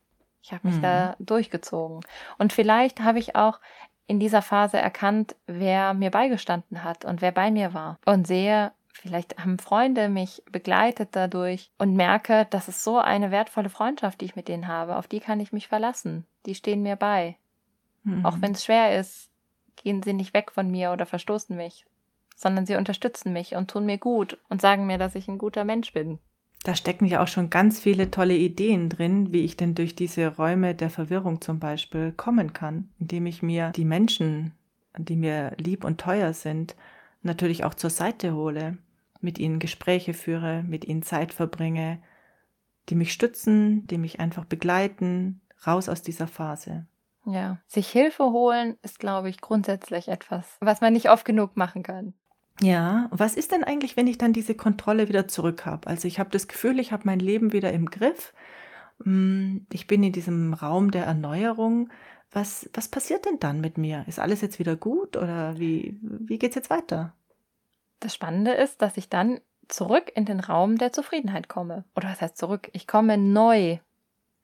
Ich 0.43 0.53
habe 0.53 0.69
mich 0.69 0.77
mhm. 0.77 0.83
da 0.83 1.17
durchgezogen. 1.19 2.01
Und 2.39 2.53
vielleicht 2.53 3.01
habe 3.01 3.19
ich 3.19 3.37
auch 3.37 3.61
in 4.07 4.21
dieser 4.21 4.43
Phase 4.43 4.79
erkannt, 4.79 5.35
wer 5.47 5.93
mir 5.93 6.11
beigestanden 6.11 6.85
hat 6.85 7.05
und 7.05 7.21
wer 7.21 7.33
bei 7.33 7.51
mir 7.51 7.75
war. 7.75 7.99
Und 8.07 8.27
sehe, 8.27 8.73
vielleicht 8.93 9.37
haben 9.39 9.59
Freunde 9.59 10.09
mich 10.09 10.43
begleitet 10.51 11.11
dadurch 11.13 11.71
und 11.79 11.95
merke, 11.95 12.47
das 12.51 12.69
ist 12.69 12.85
so 12.85 12.99
eine 12.99 13.31
wertvolle 13.31 13.69
Freundschaft, 13.69 14.21
die 14.21 14.27
ich 14.27 14.37
mit 14.37 14.49
denen 14.49 14.69
habe. 14.69 14.97
Auf 14.97 15.09
die 15.09 15.21
kann 15.21 15.41
ich 15.41 15.53
mich 15.53 15.69
verlassen. 15.69 16.25
Die 16.47 16.55
stehen 16.55 16.83
mir 16.83 16.97
bei. 16.97 17.37
Mhm. 18.05 18.25
Auch 18.25 18.37
wenn 18.41 18.53
es 18.53 18.65
schwer 18.65 18.99
ist, 18.99 19.29
gehen 19.77 20.03
sie 20.03 20.13
nicht 20.13 20.35
weg 20.35 20.51
von 20.53 20.71
mir 20.71 20.93
oder 20.93 21.07
verstoßen 21.07 21.57
mich, 21.57 21.87
sondern 22.35 22.67
sie 22.67 22.77
unterstützen 22.77 23.33
mich 23.33 23.55
und 23.55 23.71
tun 23.71 23.87
mir 23.87 23.99
gut 23.99 24.39
und 24.49 24.61
sagen 24.61 24.87
mir, 24.87 24.99
dass 24.99 25.15
ich 25.15 25.29
ein 25.29 25.39
guter 25.39 25.65
Mensch 25.65 25.93
bin. 25.93 26.19
Da 26.65 26.75
stecken 26.75 27.07
ja 27.07 27.23
auch 27.23 27.29
schon 27.29 27.49
ganz 27.49 27.79
viele 27.79 28.11
tolle 28.11 28.37
Ideen 28.37 28.89
drin, 28.89 29.33
wie 29.33 29.45
ich 29.45 29.57
denn 29.57 29.77
durch 29.77 29.95
diese 29.95 30.35
Räume 30.35 30.75
der 30.75 30.91
Verwirrung 30.91 31.41
zum 31.41 31.61
Beispiel 31.61 32.11
kommen 32.11 32.53
kann, 32.53 32.91
indem 32.99 33.27
ich 33.27 33.41
mir 33.41 33.71
die 33.71 33.85
Menschen, 33.85 34.53
die 34.99 35.17
mir 35.17 35.53
lieb 35.59 35.85
und 35.85 36.01
teuer 36.01 36.33
sind, 36.33 36.75
natürlich 37.23 37.63
auch 37.63 37.75
zur 37.75 37.91
Seite 37.91 38.35
hole, 38.35 38.79
mit 39.21 39.39
ihnen 39.39 39.59
Gespräche 39.59 40.13
führe, 40.13 40.65
mit 40.65 40.85
ihnen 40.85 41.03
Zeit 41.03 41.33
verbringe, 41.33 42.01
die 42.89 42.95
mich 42.95 43.13
stützen, 43.13 43.87
die 43.87 43.99
mich 43.99 44.21
einfach 44.21 44.45
begleiten, 44.45 45.41
raus 45.67 45.89
aus 45.89 46.03
dieser 46.03 46.27
Phase. 46.27 46.87
Ja, 47.27 47.59
sich 47.67 47.89
Hilfe 47.89 48.25
holen 48.25 48.79
ist, 48.83 49.01
glaube 49.01 49.29
ich, 49.29 49.41
grundsätzlich 49.41 50.09
etwas, 50.09 50.57
was 50.61 50.81
man 50.81 50.93
nicht 50.93 51.11
oft 51.11 51.25
genug 51.25 51.57
machen 51.57 51.83
kann. 51.83 52.15
Ja, 52.61 53.09
was 53.11 53.37
ist 53.37 53.53
denn 53.53 53.65
eigentlich, 53.65 53.97
wenn 53.97 54.07
ich 54.07 54.17
dann 54.17 54.33
diese 54.33 54.55
Kontrolle 54.55 55.09
wieder 55.09 55.29
zurück 55.29 55.67
habe? 55.67 55.89
Also 55.89 56.09
ich 56.09 56.19
habe 56.19 56.31
das 56.31 56.49
Gefühl, 56.49 56.79
ich 56.79 56.93
habe 56.93 57.03
mein 57.05 57.19
Leben 57.19 57.53
wieder 57.53 57.73
im 57.73 57.87
Griff. 57.87 58.33
Hm, 59.03 59.67
ich 59.73 59.89
bin 59.89 60.03
in 60.05 60.13
diesem 60.13 60.55
Raum 60.55 60.91
der 60.91 61.05
Erneuerung. 61.05 61.91
Was, 62.31 62.71
was 62.73 62.89
passiert 62.89 63.27
denn 63.27 63.41
dann 63.41 63.61
mit 63.61 63.77
mir? 63.77 64.05
Ist 64.07 64.21
alles 64.21 64.41
jetzt 64.41 64.59
wieder 64.59 64.77
gut 64.77 65.17
oder 65.17 65.59
wie, 65.59 65.99
wie 66.01 66.39
geht 66.39 66.51
es 66.51 66.57
jetzt 66.57 66.71
weiter? 66.71 67.13
Das 68.01 68.15
Spannende 68.15 68.53
ist, 68.53 68.81
dass 68.83 68.97
ich 68.97 69.09
dann 69.09 69.41
zurück 69.69 70.13
in 70.15 70.25
den 70.25 70.41
Raum 70.41 70.79
der 70.79 70.93
Zufriedenheit 70.93 71.49
komme. 71.49 71.85
Oder 71.97 72.09
was 72.09 72.21
heißt 72.21 72.37
zurück? 72.37 72.71
Ich 72.73 72.87
komme 72.87 73.19
neu, 73.19 73.79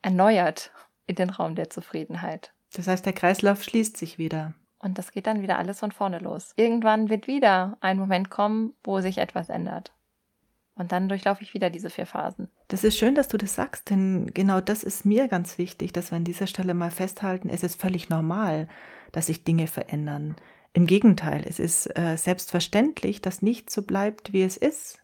erneuert 0.03 0.73
in 1.07 1.15
den 1.15 1.31
Raum 1.31 1.55
der 1.55 1.71
Zufriedenheit. 1.71 2.53
Das 2.75 2.89
heißt, 2.89 3.05
der 3.05 3.13
Kreislauf 3.13 3.63
schließt 3.63 3.97
sich 3.97 4.19
wieder. 4.19 4.55
Und 4.79 4.99
das 4.99 5.13
geht 5.13 5.27
dann 5.27 5.43
wieder 5.43 5.59
alles 5.59 5.81
von 5.81 5.93
vorne 5.93 6.19
los. 6.19 6.53
Irgendwann 6.57 7.09
wird 7.09 7.27
wieder 7.27 7.77
ein 7.81 7.99
Moment 7.99 8.31
kommen, 8.31 8.75
wo 8.83 9.01
sich 9.01 9.19
etwas 9.19 9.49
ändert. 9.49 9.93
Und 10.75 10.91
dann 10.91 11.09
durchlaufe 11.09 11.43
ich 11.43 11.55
wieder 11.55 11.71
diese 11.71 11.91
vier 11.91 12.07
Phasen. 12.07 12.49
Das 12.69 12.83
ist 12.83 12.97
schön, 12.97 13.15
dass 13.15 13.29
du 13.29 13.37
das 13.37 13.55
sagst, 13.55 13.91
denn 13.91 14.31
genau 14.33 14.61
das 14.61 14.83
ist 14.83 15.05
mir 15.05 15.29
ganz 15.29 15.59
wichtig, 15.59 15.93
dass 15.93 16.11
wir 16.11 16.17
an 16.17 16.25
dieser 16.25 16.47
Stelle 16.47 16.75
mal 16.75 16.91
festhalten, 16.91 17.51
es 17.51 17.63
ist 17.63 17.81
völlig 17.81 18.09
normal, 18.09 18.69
dass 19.13 19.27
sich 19.27 19.45
Dinge 19.45 19.67
verändern. 19.67 20.35
Im 20.73 20.87
Gegenteil, 20.87 21.45
es 21.47 21.59
ist 21.59 21.87
äh, 21.99 22.17
selbstverständlich, 22.17 23.21
dass 23.21 23.43
nichts 23.43 23.75
so 23.75 23.83
bleibt, 23.83 24.33
wie 24.33 24.43
es 24.43 24.57
ist. 24.57 24.99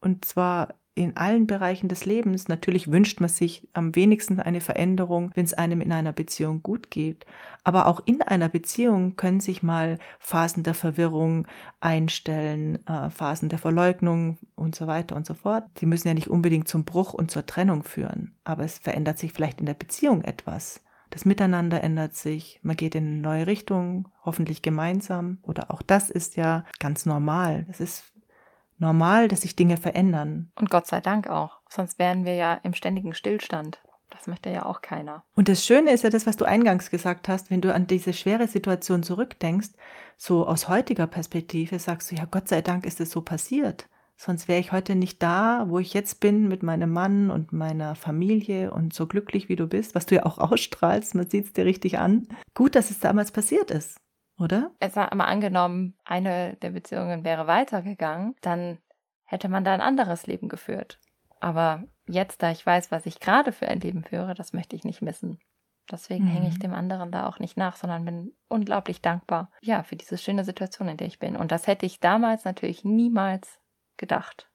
Und 0.00 0.24
zwar 0.24 0.74
in 0.98 1.16
allen 1.16 1.46
Bereichen 1.46 1.88
des 1.88 2.04
Lebens. 2.04 2.48
Natürlich 2.48 2.90
wünscht 2.90 3.20
man 3.20 3.28
sich 3.28 3.68
am 3.72 3.94
wenigsten 3.94 4.40
eine 4.40 4.60
Veränderung, 4.60 5.30
wenn 5.34 5.44
es 5.44 5.54
einem 5.54 5.80
in 5.80 5.92
einer 5.92 6.12
Beziehung 6.12 6.62
gut 6.62 6.90
geht. 6.90 7.24
Aber 7.64 7.86
auch 7.86 8.00
in 8.04 8.22
einer 8.22 8.48
Beziehung 8.48 9.16
können 9.16 9.40
sich 9.40 9.62
mal 9.62 9.98
Phasen 10.18 10.62
der 10.62 10.74
Verwirrung 10.74 11.46
einstellen, 11.80 12.84
äh, 12.86 13.10
Phasen 13.10 13.48
der 13.48 13.58
Verleugnung 13.58 14.38
und 14.54 14.74
so 14.74 14.86
weiter 14.86 15.16
und 15.16 15.26
so 15.26 15.34
fort. 15.34 15.64
Die 15.80 15.86
müssen 15.86 16.08
ja 16.08 16.14
nicht 16.14 16.28
unbedingt 16.28 16.68
zum 16.68 16.84
Bruch 16.84 17.14
und 17.14 17.30
zur 17.30 17.46
Trennung 17.46 17.84
führen, 17.84 18.34
aber 18.44 18.64
es 18.64 18.78
verändert 18.78 19.18
sich 19.18 19.32
vielleicht 19.32 19.60
in 19.60 19.66
der 19.66 19.74
Beziehung 19.74 20.22
etwas. 20.22 20.82
Das 21.10 21.24
Miteinander 21.24 21.82
ändert 21.82 22.14
sich, 22.14 22.60
man 22.62 22.76
geht 22.76 22.94
in 22.94 23.06
eine 23.06 23.16
neue 23.16 23.46
Richtung, 23.46 24.08
hoffentlich 24.24 24.60
gemeinsam. 24.60 25.38
Oder 25.42 25.70
auch 25.70 25.80
das 25.80 26.10
ist 26.10 26.36
ja 26.36 26.64
ganz 26.80 27.06
normal. 27.06 27.66
Es 27.70 27.80
ist 27.80 28.12
normal, 28.78 29.28
dass 29.28 29.42
sich 29.42 29.56
Dinge 29.56 29.76
verändern. 29.76 30.50
Und 30.56 30.70
Gott 30.70 30.86
sei 30.86 31.00
Dank 31.00 31.28
auch. 31.28 31.60
Sonst 31.68 31.98
wären 31.98 32.24
wir 32.24 32.34
ja 32.34 32.54
im 32.54 32.74
ständigen 32.74 33.14
Stillstand. 33.14 33.80
Das 34.10 34.26
möchte 34.26 34.50
ja 34.50 34.64
auch 34.64 34.80
keiner. 34.80 35.22
Und 35.34 35.48
das 35.48 35.64
Schöne 35.64 35.92
ist 35.92 36.02
ja 36.02 36.10
das, 36.10 36.26
was 36.26 36.36
du 36.36 36.44
eingangs 36.44 36.90
gesagt 36.90 37.28
hast, 37.28 37.50
wenn 37.50 37.60
du 37.60 37.74
an 37.74 37.86
diese 37.86 38.12
schwere 38.12 38.48
Situation 38.48 39.02
zurückdenkst, 39.02 39.70
so 40.16 40.46
aus 40.46 40.68
heutiger 40.68 41.06
Perspektive 41.06 41.78
sagst 41.78 42.10
du, 42.10 42.16
ja, 42.16 42.24
Gott 42.24 42.48
sei 42.48 42.62
Dank 42.62 42.86
ist 42.86 43.00
es 43.00 43.10
so 43.10 43.20
passiert. 43.20 43.88
Sonst 44.16 44.48
wäre 44.48 44.58
ich 44.58 44.72
heute 44.72 44.96
nicht 44.96 45.22
da, 45.22 45.66
wo 45.68 45.78
ich 45.78 45.94
jetzt 45.94 46.18
bin 46.18 46.48
mit 46.48 46.64
meinem 46.64 46.90
Mann 46.90 47.30
und 47.30 47.52
meiner 47.52 47.94
Familie 47.94 48.72
und 48.72 48.92
so 48.92 49.06
glücklich 49.06 49.48
wie 49.48 49.54
du 49.54 49.68
bist, 49.68 49.94
was 49.94 50.06
du 50.06 50.16
ja 50.16 50.26
auch 50.26 50.38
ausstrahlst, 50.50 51.14
man 51.14 51.30
sieht 51.30 51.46
es 51.46 51.52
dir 51.52 51.64
richtig 51.64 51.98
an. 51.98 52.26
Gut, 52.54 52.74
dass 52.74 52.90
es 52.90 52.98
damals 52.98 53.30
passiert 53.30 53.70
ist, 53.70 54.00
oder? 54.38 54.70
Es 54.78 54.96
war 54.96 55.10
immer 55.12 55.26
angenommen, 55.26 55.96
eine 56.04 56.56
der 56.56 56.70
Beziehungen 56.70 57.24
wäre 57.24 57.46
weitergegangen, 57.46 58.34
dann 58.40 58.78
hätte 59.24 59.48
man 59.48 59.64
da 59.64 59.74
ein 59.74 59.80
anderes 59.80 60.26
Leben 60.26 60.48
geführt. 60.48 60.98
Aber 61.40 61.84
jetzt, 62.06 62.42
da 62.42 62.50
ich 62.50 62.64
weiß, 62.64 62.90
was 62.90 63.06
ich 63.06 63.20
gerade 63.20 63.52
für 63.52 63.68
ein 63.68 63.80
Leben 63.80 64.04
führe, 64.04 64.34
das 64.34 64.52
möchte 64.52 64.74
ich 64.74 64.84
nicht 64.84 65.02
missen. 65.02 65.38
Deswegen 65.90 66.24
mhm. 66.24 66.28
hänge 66.28 66.48
ich 66.48 66.56
mhm. 66.56 66.60
dem 66.60 66.74
anderen 66.74 67.10
da 67.10 67.26
auch 67.26 67.38
nicht 67.38 67.56
nach, 67.56 67.76
sondern 67.76 68.04
bin 68.04 68.32
unglaublich 68.48 69.00
dankbar, 69.00 69.50
ja, 69.60 69.82
für 69.82 69.96
diese 69.96 70.18
schöne 70.18 70.44
Situation, 70.44 70.88
in 70.88 70.96
der 70.96 71.06
ich 71.06 71.18
bin. 71.18 71.36
Und 71.36 71.52
das 71.52 71.66
hätte 71.66 71.86
ich 71.86 72.00
damals 72.00 72.44
natürlich 72.44 72.84
niemals 72.84 73.60
gedacht. 73.96 74.50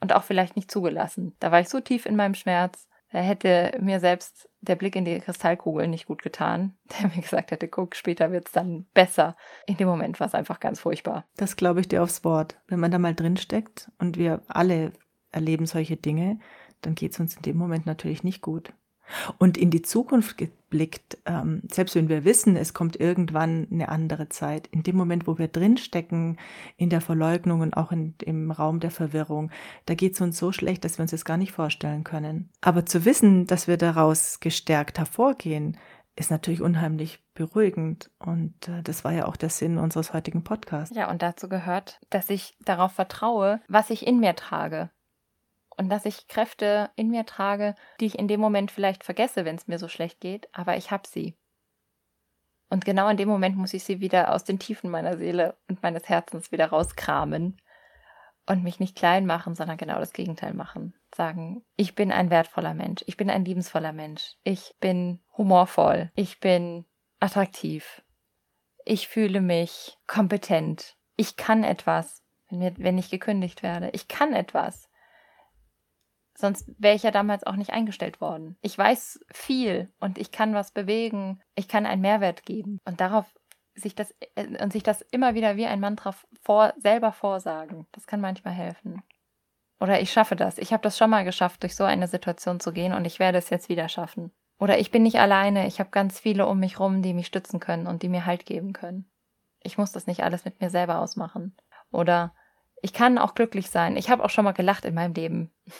Und 0.00 0.12
auch 0.12 0.24
vielleicht 0.24 0.56
nicht 0.56 0.70
zugelassen. 0.70 1.34
Da 1.40 1.50
war 1.52 1.60
ich 1.60 1.68
so 1.68 1.80
tief 1.80 2.06
in 2.06 2.16
meinem 2.16 2.34
Schmerz, 2.34 2.88
da 3.16 3.22
hätte 3.22 3.78
mir 3.80 3.98
selbst 3.98 4.46
der 4.60 4.76
Blick 4.76 4.94
in 4.94 5.06
die 5.06 5.20
Kristallkugel 5.20 5.88
nicht 5.88 6.04
gut 6.04 6.22
getan, 6.22 6.76
der 7.00 7.08
mir 7.08 7.22
gesagt 7.22 7.50
hätte, 7.50 7.66
guck, 7.66 7.96
später 7.96 8.30
wird 8.30 8.48
es 8.48 8.52
dann 8.52 8.84
besser. 8.92 9.38
In 9.66 9.78
dem 9.78 9.88
Moment 9.88 10.20
war 10.20 10.26
es 10.26 10.34
einfach 10.34 10.60
ganz 10.60 10.80
furchtbar. 10.80 11.24
Das 11.38 11.56
glaube 11.56 11.80
ich 11.80 11.88
dir 11.88 12.02
aufs 12.02 12.24
Wort. 12.24 12.60
Wenn 12.68 12.78
man 12.78 12.90
da 12.90 12.98
mal 12.98 13.14
drin 13.14 13.38
steckt 13.38 13.90
und 13.98 14.18
wir 14.18 14.42
alle 14.48 14.92
erleben 15.32 15.64
solche 15.64 15.96
Dinge, 15.96 16.40
dann 16.82 16.94
geht 16.94 17.12
es 17.12 17.18
uns 17.18 17.36
in 17.36 17.42
dem 17.42 17.56
Moment 17.56 17.86
natürlich 17.86 18.22
nicht 18.22 18.42
gut. 18.42 18.74
Und 19.38 19.56
in 19.56 19.70
die 19.70 19.82
Zukunft 19.82 20.38
geblickt, 20.38 21.18
ähm, 21.26 21.62
selbst 21.70 21.94
wenn 21.94 22.08
wir 22.08 22.24
wissen, 22.24 22.56
es 22.56 22.74
kommt 22.74 22.98
irgendwann 22.98 23.68
eine 23.70 23.88
andere 23.88 24.28
Zeit, 24.28 24.66
in 24.68 24.82
dem 24.82 24.96
Moment, 24.96 25.26
wo 25.26 25.38
wir 25.38 25.48
drinstecken, 25.48 26.38
in 26.76 26.90
der 26.90 27.00
Verleugnung 27.00 27.60
und 27.60 27.76
auch 27.76 27.92
in, 27.92 28.14
im 28.24 28.50
Raum 28.50 28.80
der 28.80 28.90
Verwirrung, 28.90 29.50
da 29.86 29.94
geht 29.94 30.14
es 30.14 30.20
uns 30.20 30.38
so 30.38 30.52
schlecht, 30.52 30.84
dass 30.84 30.98
wir 30.98 31.02
uns 31.02 31.12
das 31.12 31.24
gar 31.24 31.36
nicht 31.36 31.52
vorstellen 31.52 32.04
können. 32.04 32.50
Aber 32.60 32.86
zu 32.86 33.04
wissen, 33.04 33.46
dass 33.46 33.68
wir 33.68 33.76
daraus 33.76 34.40
gestärkt 34.40 34.98
hervorgehen, 34.98 35.76
ist 36.16 36.30
natürlich 36.30 36.62
unheimlich 36.62 37.22
beruhigend. 37.34 38.10
Und 38.18 38.68
äh, 38.68 38.82
das 38.82 39.04
war 39.04 39.12
ja 39.12 39.26
auch 39.26 39.36
der 39.36 39.50
Sinn 39.50 39.78
unseres 39.78 40.14
heutigen 40.14 40.42
Podcasts. 40.44 40.96
Ja, 40.96 41.10
und 41.10 41.22
dazu 41.22 41.48
gehört, 41.48 42.00
dass 42.10 42.30
ich 42.30 42.56
darauf 42.64 42.92
vertraue, 42.92 43.60
was 43.68 43.90
ich 43.90 44.06
in 44.06 44.18
mir 44.18 44.34
trage 44.34 44.90
und 45.76 45.90
dass 45.90 46.06
ich 46.06 46.28
Kräfte 46.28 46.90
in 46.96 47.10
mir 47.10 47.26
trage, 47.26 47.74
die 48.00 48.06
ich 48.06 48.18
in 48.18 48.28
dem 48.28 48.40
Moment 48.40 48.70
vielleicht 48.70 49.04
vergesse, 49.04 49.44
wenn 49.44 49.56
es 49.56 49.68
mir 49.68 49.78
so 49.78 49.88
schlecht 49.88 50.20
geht, 50.20 50.48
aber 50.52 50.76
ich 50.76 50.90
habe 50.90 51.08
sie. 51.08 51.36
Und 52.68 52.84
genau 52.84 53.08
in 53.08 53.16
dem 53.16 53.28
Moment 53.28 53.56
muss 53.56 53.74
ich 53.74 53.84
sie 53.84 54.00
wieder 54.00 54.34
aus 54.34 54.44
den 54.44 54.58
Tiefen 54.58 54.90
meiner 54.90 55.16
Seele 55.16 55.56
und 55.68 55.82
meines 55.82 56.08
Herzens 56.08 56.50
wieder 56.50 56.66
rauskramen 56.66 57.60
und 58.46 58.62
mich 58.62 58.80
nicht 58.80 58.96
klein 58.96 59.26
machen, 59.26 59.54
sondern 59.54 59.76
genau 59.76 59.98
das 59.98 60.12
Gegenteil 60.12 60.54
machen. 60.54 60.94
Sagen, 61.14 61.64
ich 61.76 61.94
bin 61.94 62.10
ein 62.10 62.30
wertvoller 62.30 62.74
Mensch, 62.74 63.04
ich 63.06 63.16
bin 63.16 63.30
ein 63.30 63.44
liebensvoller 63.44 63.92
Mensch, 63.92 64.36
ich 64.44 64.74
bin 64.80 65.20
humorvoll, 65.36 66.10
ich 66.14 66.40
bin 66.40 66.84
attraktiv, 67.20 68.02
ich 68.84 69.08
fühle 69.08 69.40
mich 69.40 69.96
kompetent, 70.06 70.96
ich 71.16 71.36
kann 71.36 71.64
etwas, 71.64 72.22
wenn, 72.48 72.58
mir, 72.58 72.74
wenn 72.78 72.98
ich 72.98 73.10
gekündigt 73.10 73.62
werde, 73.62 73.90
ich 73.92 74.08
kann 74.08 74.32
etwas. 74.32 74.88
Sonst 76.36 76.70
wäre 76.78 76.94
ich 76.94 77.02
ja 77.02 77.10
damals 77.10 77.44
auch 77.44 77.56
nicht 77.56 77.70
eingestellt 77.70 78.20
worden. 78.20 78.56
Ich 78.60 78.76
weiß 78.76 79.20
viel 79.32 79.90
und 80.00 80.18
ich 80.18 80.30
kann 80.30 80.54
was 80.54 80.70
bewegen. 80.70 81.40
Ich 81.54 81.66
kann 81.66 81.86
einen 81.86 82.02
Mehrwert 82.02 82.44
geben. 82.44 82.78
Und 82.84 83.00
darauf 83.00 83.24
sich 83.74 83.94
das 83.94 84.14
äh, 84.34 84.62
und 84.62 84.72
sich 84.72 84.82
das 84.82 85.02
immer 85.10 85.34
wieder 85.34 85.56
wie 85.56 85.66
ein 85.66 85.80
Mantra 85.80 86.14
vor, 86.42 86.74
selber 86.76 87.12
vorsagen. 87.12 87.86
Das 87.92 88.06
kann 88.06 88.20
manchmal 88.20 88.54
helfen. 88.54 89.02
Oder 89.80 90.00
ich 90.00 90.12
schaffe 90.12 90.36
das. 90.36 90.58
Ich 90.58 90.72
habe 90.72 90.82
das 90.82 90.96
schon 90.96 91.10
mal 91.10 91.24
geschafft, 91.24 91.62
durch 91.62 91.76
so 91.76 91.84
eine 91.84 92.08
Situation 92.08 92.60
zu 92.60 92.72
gehen 92.72 92.94
und 92.94 93.04
ich 93.04 93.18
werde 93.18 93.38
es 93.38 93.50
jetzt 93.50 93.68
wieder 93.68 93.88
schaffen. 93.88 94.32
Oder 94.58 94.78
ich 94.78 94.90
bin 94.90 95.02
nicht 95.02 95.18
alleine. 95.18 95.66
Ich 95.66 95.80
habe 95.80 95.90
ganz 95.90 96.18
viele 96.18 96.46
um 96.46 96.58
mich 96.58 96.80
rum, 96.80 97.02
die 97.02 97.12
mich 97.12 97.26
stützen 97.26 97.60
können 97.60 97.86
und 97.86 98.02
die 98.02 98.08
mir 98.08 98.24
Halt 98.24 98.46
geben 98.46 98.72
können. 98.72 99.10
Ich 99.62 99.76
muss 99.76 99.92
das 99.92 100.06
nicht 100.06 100.22
alles 100.22 100.44
mit 100.44 100.60
mir 100.60 100.70
selber 100.70 101.00
ausmachen. 101.00 101.56
Oder 101.90 102.34
ich 102.80 102.92
kann 102.92 103.18
auch 103.18 103.34
glücklich 103.34 103.70
sein. 103.70 103.96
Ich 103.96 104.10
habe 104.10 104.24
auch 104.24 104.30
schon 104.30 104.44
mal 104.44 104.52
gelacht 104.52 104.84
in 104.84 104.94
meinem 104.94 105.14
Leben. 105.14 105.50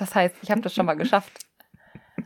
Das 0.00 0.14
heißt, 0.14 0.36
ich 0.42 0.50
habe 0.50 0.60
das 0.60 0.74
schon 0.74 0.86
mal 0.86 0.94
geschafft. 0.96 1.46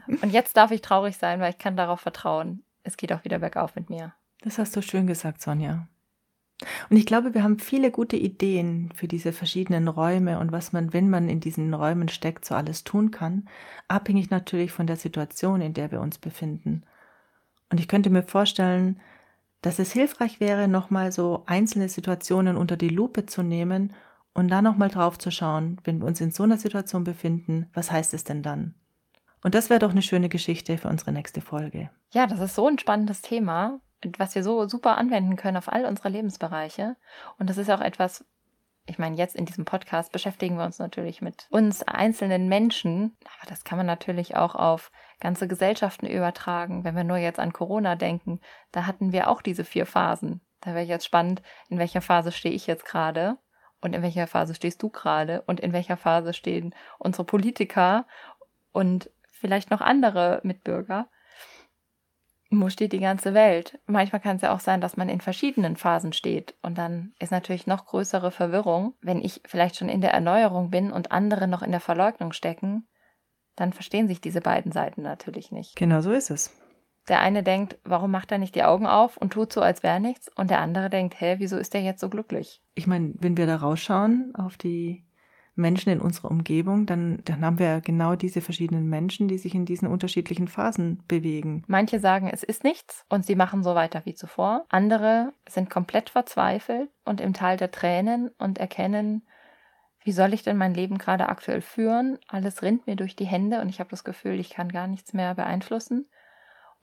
Und 0.06 0.30
jetzt 0.30 0.56
darf 0.56 0.70
ich 0.70 0.82
traurig 0.82 1.16
sein, 1.16 1.40
weil 1.40 1.50
ich 1.50 1.58
kann 1.58 1.76
darauf 1.76 2.00
vertrauen. 2.00 2.62
Es 2.82 2.96
geht 2.96 3.12
auch 3.12 3.24
wieder 3.24 3.38
bergauf 3.38 3.74
mit 3.74 3.90
mir. 3.90 4.14
Das 4.42 4.58
hast 4.58 4.76
du 4.76 4.82
schön 4.82 5.06
gesagt, 5.06 5.42
Sonja. 5.42 5.88
Und 6.88 6.96
ich 6.96 7.06
glaube, 7.06 7.34
wir 7.34 7.42
haben 7.42 7.58
viele 7.58 7.90
gute 7.90 8.16
Ideen 8.16 8.92
für 8.94 9.08
diese 9.08 9.32
verschiedenen 9.32 9.88
Räume 9.88 10.38
und 10.38 10.52
was 10.52 10.72
man, 10.72 10.92
wenn 10.92 11.10
man 11.10 11.28
in 11.28 11.40
diesen 11.40 11.74
Räumen 11.74 12.08
steckt, 12.08 12.44
so 12.44 12.54
alles 12.54 12.84
tun 12.84 13.10
kann, 13.10 13.48
abhängig 13.88 14.30
natürlich 14.30 14.70
von 14.70 14.86
der 14.86 14.96
Situation, 14.96 15.60
in 15.60 15.74
der 15.74 15.90
wir 15.90 16.00
uns 16.00 16.18
befinden. 16.18 16.84
Und 17.70 17.80
ich 17.80 17.88
könnte 17.88 18.10
mir 18.10 18.22
vorstellen, 18.22 19.00
dass 19.62 19.78
es 19.78 19.92
hilfreich 19.92 20.40
wäre, 20.40 20.68
nochmal 20.68 21.10
so 21.10 21.42
einzelne 21.46 21.88
Situationen 21.88 22.56
unter 22.56 22.76
die 22.76 22.90
Lupe 22.90 23.26
zu 23.26 23.42
nehmen 23.42 23.92
und 24.34 24.48
da 24.48 24.60
nochmal 24.60 24.88
drauf 24.88 25.18
zu 25.18 25.30
schauen, 25.30 25.80
wenn 25.84 26.00
wir 26.00 26.06
uns 26.06 26.20
in 26.20 26.32
so 26.32 26.42
einer 26.42 26.58
Situation 26.58 27.04
befinden, 27.04 27.70
was 27.72 27.90
heißt 27.90 28.12
es 28.14 28.24
denn 28.24 28.42
dann? 28.42 28.74
Und 29.42 29.54
das 29.54 29.70
wäre 29.70 29.78
doch 29.80 29.90
eine 29.90 30.02
schöne 30.02 30.28
Geschichte 30.28 30.76
für 30.78 30.88
unsere 30.88 31.12
nächste 31.12 31.40
Folge. 31.40 31.90
Ja, 32.12 32.26
das 32.26 32.40
ist 32.40 32.54
so 32.54 32.66
ein 32.66 32.78
spannendes 32.78 33.22
Thema, 33.22 33.80
was 34.18 34.34
wir 34.34 34.42
so 34.42 34.66
super 34.66 34.98
anwenden 34.98 35.36
können 35.36 35.56
auf 35.56 35.70
all 35.70 35.84
unsere 35.84 36.08
Lebensbereiche. 36.08 36.96
Und 37.38 37.48
das 37.48 37.58
ist 37.58 37.70
auch 37.70 37.80
etwas, 37.80 38.24
ich 38.86 38.98
meine, 38.98 39.16
jetzt 39.16 39.36
in 39.36 39.44
diesem 39.44 39.64
Podcast 39.64 40.12
beschäftigen 40.12 40.56
wir 40.56 40.64
uns 40.64 40.78
natürlich 40.78 41.22
mit 41.22 41.46
uns 41.50 41.82
einzelnen 41.82 42.48
Menschen, 42.48 43.16
aber 43.38 43.50
das 43.50 43.64
kann 43.64 43.78
man 43.78 43.86
natürlich 43.86 44.36
auch 44.36 44.54
auf 44.54 44.90
ganze 45.20 45.46
Gesellschaften 45.46 46.06
übertragen. 46.06 46.84
Wenn 46.84 46.96
wir 46.96 47.04
nur 47.04 47.18
jetzt 47.18 47.38
an 47.38 47.52
Corona 47.52 47.96
denken, 47.96 48.40
da 48.72 48.86
hatten 48.86 49.12
wir 49.12 49.28
auch 49.28 49.42
diese 49.42 49.64
vier 49.64 49.86
Phasen. 49.86 50.40
Da 50.60 50.74
wäre 50.74 50.84
jetzt 50.84 51.04
spannend, 51.04 51.42
in 51.68 51.78
welcher 51.78 52.00
Phase 52.00 52.32
stehe 52.32 52.54
ich 52.54 52.66
jetzt 52.66 52.86
gerade 52.86 53.38
und 53.84 53.94
in 53.94 54.02
welcher 54.02 54.26
Phase 54.26 54.54
stehst 54.54 54.82
du 54.82 54.88
gerade 54.88 55.42
und 55.42 55.60
in 55.60 55.72
welcher 55.74 55.98
Phase 55.98 56.32
stehen 56.32 56.74
unsere 56.98 57.24
Politiker 57.24 58.06
und 58.72 59.10
vielleicht 59.30 59.70
noch 59.70 59.82
andere 59.82 60.40
Mitbürger. 60.42 61.06
Wo 62.50 62.70
steht 62.70 62.92
die 62.92 63.00
ganze 63.00 63.34
Welt? 63.34 63.78
Manchmal 63.86 64.20
kann 64.20 64.36
es 64.36 64.42
ja 64.42 64.54
auch 64.54 64.60
sein, 64.60 64.80
dass 64.80 64.96
man 64.96 65.08
in 65.08 65.20
verschiedenen 65.20 65.76
Phasen 65.76 66.12
steht. 66.12 66.54
Und 66.62 66.78
dann 66.78 67.12
ist 67.18 67.32
natürlich 67.32 67.66
noch 67.66 67.84
größere 67.86 68.30
Verwirrung, 68.30 68.94
wenn 69.02 69.20
ich 69.20 69.42
vielleicht 69.44 69.76
schon 69.76 69.88
in 69.88 70.00
der 70.00 70.12
Erneuerung 70.12 70.70
bin 70.70 70.90
und 70.90 71.12
andere 71.12 71.46
noch 71.46 71.62
in 71.62 71.72
der 71.72 71.80
Verleugnung 71.80 72.32
stecken. 72.32 72.86
Dann 73.56 73.72
verstehen 73.72 74.08
sich 74.08 74.20
diese 74.20 74.40
beiden 74.40 74.72
Seiten 74.72 75.02
natürlich 75.02 75.52
nicht. 75.52 75.76
Genau 75.76 76.00
so 76.00 76.12
ist 76.12 76.30
es. 76.30 76.56
Der 77.08 77.20
eine 77.20 77.42
denkt, 77.42 77.78
warum 77.84 78.10
macht 78.10 78.32
er 78.32 78.38
nicht 78.38 78.54
die 78.54 78.64
Augen 78.64 78.86
auf 78.86 79.16
und 79.16 79.32
tut 79.32 79.52
so, 79.52 79.60
als 79.60 79.82
wäre 79.82 80.00
nichts? 80.00 80.30
Und 80.34 80.50
der 80.50 80.60
andere 80.60 80.88
denkt, 80.88 81.20
hä, 81.20 81.36
wieso 81.38 81.56
ist 81.56 81.74
der 81.74 81.82
jetzt 81.82 82.00
so 82.00 82.08
glücklich? 82.08 82.62
Ich 82.74 82.86
meine, 82.86 83.14
wenn 83.18 83.36
wir 83.36 83.46
da 83.46 83.56
rausschauen 83.56 84.32
auf 84.34 84.56
die 84.56 85.04
Menschen 85.56 85.90
in 85.90 86.00
unserer 86.00 86.30
Umgebung, 86.30 86.86
dann, 86.86 87.20
dann 87.24 87.44
haben 87.44 87.58
wir 87.58 87.80
genau 87.80 88.16
diese 88.16 88.40
verschiedenen 88.40 88.88
Menschen, 88.88 89.28
die 89.28 89.38
sich 89.38 89.54
in 89.54 89.66
diesen 89.66 89.86
unterschiedlichen 89.86 90.48
Phasen 90.48 91.02
bewegen. 91.06 91.62
Manche 91.68 92.00
sagen, 92.00 92.28
es 92.28 92.42
ist 92.42 92.64
nichts 92.64 93.04
und 93.08 93.24
sie 93.24 93.36
machen 93.36 93.62
so 93.62 93.74
weiter 93.74 94.02
wie 94.04 94.14
zuvor. 94.14 94.64
Andere 94.68 95.32
sind 95.48 95.70
komplett 95.70 96.10
verzweifelt 96.10 96.90
und 97.04 97.20
im 97.20 97.34
Tal 97.34 97.56
der 97.56 97.70
Tränen 97.70 98.30
und 98.38 98.58
erkennen, 98.58 99.22
wie 100.02 100.12
soll 100.12 100.34
ich 100.34 100.42
denn 100.42 100.56
mein 100.56 100.74
Leben 100.74 100.98
gerade 100.98 101.28
aktuell 101.28 101.62
führen? 101.62 102.18
Alles 102.28 102.62
rinnt 102.62 102.86
mir 102.86 102.96
durch 102.96 103.16
die 103.16 103.24
Hände 103.24 103.60
und 103.60 103.68
ich 103.68 103.80
habe 103.80 103.90
das 103.90 104.04
Gefühl, 104.04 104.38
ich 104.38 104.50
kann 104.50 104.70
gar 104.70 104.86
nichts 104.86 105.14
mehr 105.14 105.34
beeinflussen. 105.34 106.08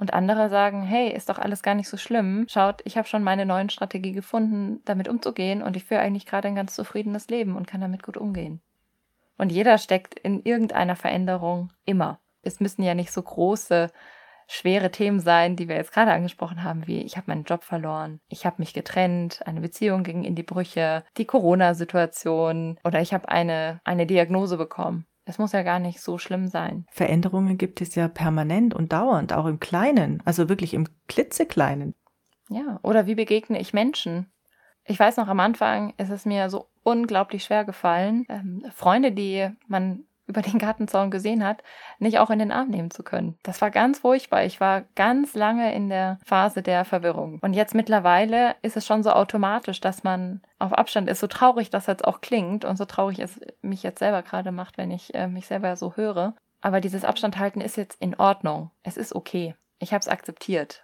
Und 0.02 0.16
andere 0.16 0.50
sagen, 0.50 0.82
hey, 0.82 1.14
ist 1.14 1.30
doch 1.30 1.38
alles 1.38 1.62
gar 1.62 1.76
nicht 1.76 1.88
so 1.88 1.96
schlimm. 1.96 2.48
Schaut, 2.50 2.82
ich 2.86 2.98
habe 2.98 3.08
schon 3.08 3.22
meine 3.22 3.46
neuen 3.46 3.70
Strategie 3.70 4.14
gefunden, 4.14 4.82
damit 4.84 5.08
umzugehen 5.08 5.62
und 5.62 5.76
ich 5.76 5.84
führe 5.84 6.02
eigentlich 6.02 6.26
gerade 6.26 6.48
ein 6.48 6.56
ganz 6.56 6.74
zufriedenes 6.74 7.28
Leben 7.28 7.56
und 7.56 7.68
kann 7.68 7.82
damit 7.82 8.02
gut 8.02 8.18
umgehen. 8.18 8.64
Und 9.38 9.52
jeder 9.52 9.78
steckt 9.78 10.18
in 10.18 10.42
irgendeiner 10.42 10.96
Veränderung 10.96 11.72
immer. 11.86 12.20
Es 12.42 12.60
müssen 12.60 12.82
ja 12.82 12.96
nicht 12.96 13.12
so 13.12 13.22
große, 13.22 13.92
schwere 14.48 14.90
Themen 14.90 15.20
sein, 15.20 15.56
die 15.56 15.68
wir 15.68 15.76
jetzt 15.76 15.94
gerade 15.94 16.14
angesprochen 16.14 16.64
haben, 16.64 16.88
wie 16.88 17.04
ich 17.04 17.16
habe 17.16 17.30
meinen 17.30 17.44
Job 17.44 17.64
verloren, 17.64 18.22
ich 18.28 18.48
habe 18.48 18.56
mich 18.58 18.74
getrennt, 18.74 19.46
eine 19.46 19.62
Beziehung 19.62 20.02
ging 20.02 20.24
in 20.24 20.34
die 20.34 20.42
Brüche, 20.42 21.04
die 21.18 21.26
Corona-Situation 21.26 22.80
oder 22.84 23.02
ich 23.02 23.14
habe 23.14 23.30
eine, 23.30 23.82
eine 23.84 24.08
Diagnose 24.08 24.58
bekommen. 24.58 25.06
Es 25.26 25.38
muss 25.38 25.52
ja 25.52 25.64
gar 25.64 25.80
nicht 25.80 26.02
so 26.02 26.18
schlimm 26.18 26.48
sein. 26.48 26.86
Veränderungen 26.92 27.58
gibt 27.58 27.82
es 27.82 27.96
ja 27.96 28.08
permanent 28.08 28.74
und 28.74 28.92
dauernd, 28.92 29.34
auch 29.34 29.46
im 29.46 29.60
Kleinen, 29.60 30.22
also 30.26 30.50
wirklich 30.50 30.74
im 30.74 30.88
klitzekleinen. 31.08 31.94
Ja, 32.50 32.80
oder 32.84 33.06
wie 33.06 33.16
begegne 33.16 33.60
ich 33.60 33.74
Menschen? 33.74 34.32
Ich 34.84 35.00
weiß 35.00 35.18
noch, 35.18 35.28
am 35.28 35.40
Anfang 35.40 35.94
ist 35.98 36.10
es 36.10 36.26
mir 36.26 36.50
so 36.50 36.68
unglaublich 36.84 37.44
schwer 37.44 37.66
gefallen, 37.66 38.26
ähm, 38.30 38.66
Freunde, 38.74 39.12
die 39.12 39.50
man 39.68 40.06
über 40.32 40.42
den 40.42 40.58
Gartenzaun 40.60 41.12
gesehen 41.12 41.46
hat, 41.46 41.62
nicht 42.00 42.20
auch 42.20 42.30
in 42.30 42.40
den 42.40 42.52
Arm 42.52 42.70
nehmen 42.70 42.90
zu 42.90 43.04
können. 43.04 43.38
Das 43.44 43.62
war 43.62 43.70
ganz 43.70 44.00
furchtbar. 44.00 44.44
Ich 44.44 44.60
war 44.60 44.82
ganz 44.96 45.36
lange 45.36 45.74
in 45.76 45.90
der 45.90 46.18
Phase 46.26 46.62
der 46.62 46.86
Verwirrung. 46.86 47.40
Und 47.42 47.54
jetzt 47.54 47.76
mittlerweile 47.76 48.56
ist 48.62 48.78
es 48.78 48.86
schon 48.86 49.04
so 49.04 49.12
automatisch, 49.12 49.80
dass 49.82 50.04
man 50.04 50.42
auf 50.58 50.74
Abstand 50.74 51.10
ist. 51.10 51.20
So 51.20 51.28
traurig 51.28 51.70
das 51.70 51.88
jetzt 51.88 52.06
auch 52.06 52.22
klingt 52.22 52.66
und 52.66 52.78
so 52.78 52.86
traurig 52.86 53.20
es 53.20 53.40
mich 53.62 53.84
jetzt 53.84 54.00
selber 54.00 54.24
gerade 54.24 54.52
macht, 54.52 54.78
wenn 54.78 54.90
ich 54.90 55.14
äh, 55.14 55.28
mich 55.28 55.48
selber 55.48 55.76
so 55.76 55.96
höre. 55.96 56.34
Aber 56.62 56.80
dieses 56.80 57.06
Abstand 57.06 57.38
halten 57.38 57.62
ist 57.62 57.78
jetzt 57.78 58.02
in 58.02 58.16
Ordnung. 58.16 58.72
Es 58.84 58.98
ist 58.98 59.16
okay. 59.16 59.56
Ich 59.80 59.94
habe 59.94 60.02
es 60.02 60.08
akzeptiert. 60.08 60.84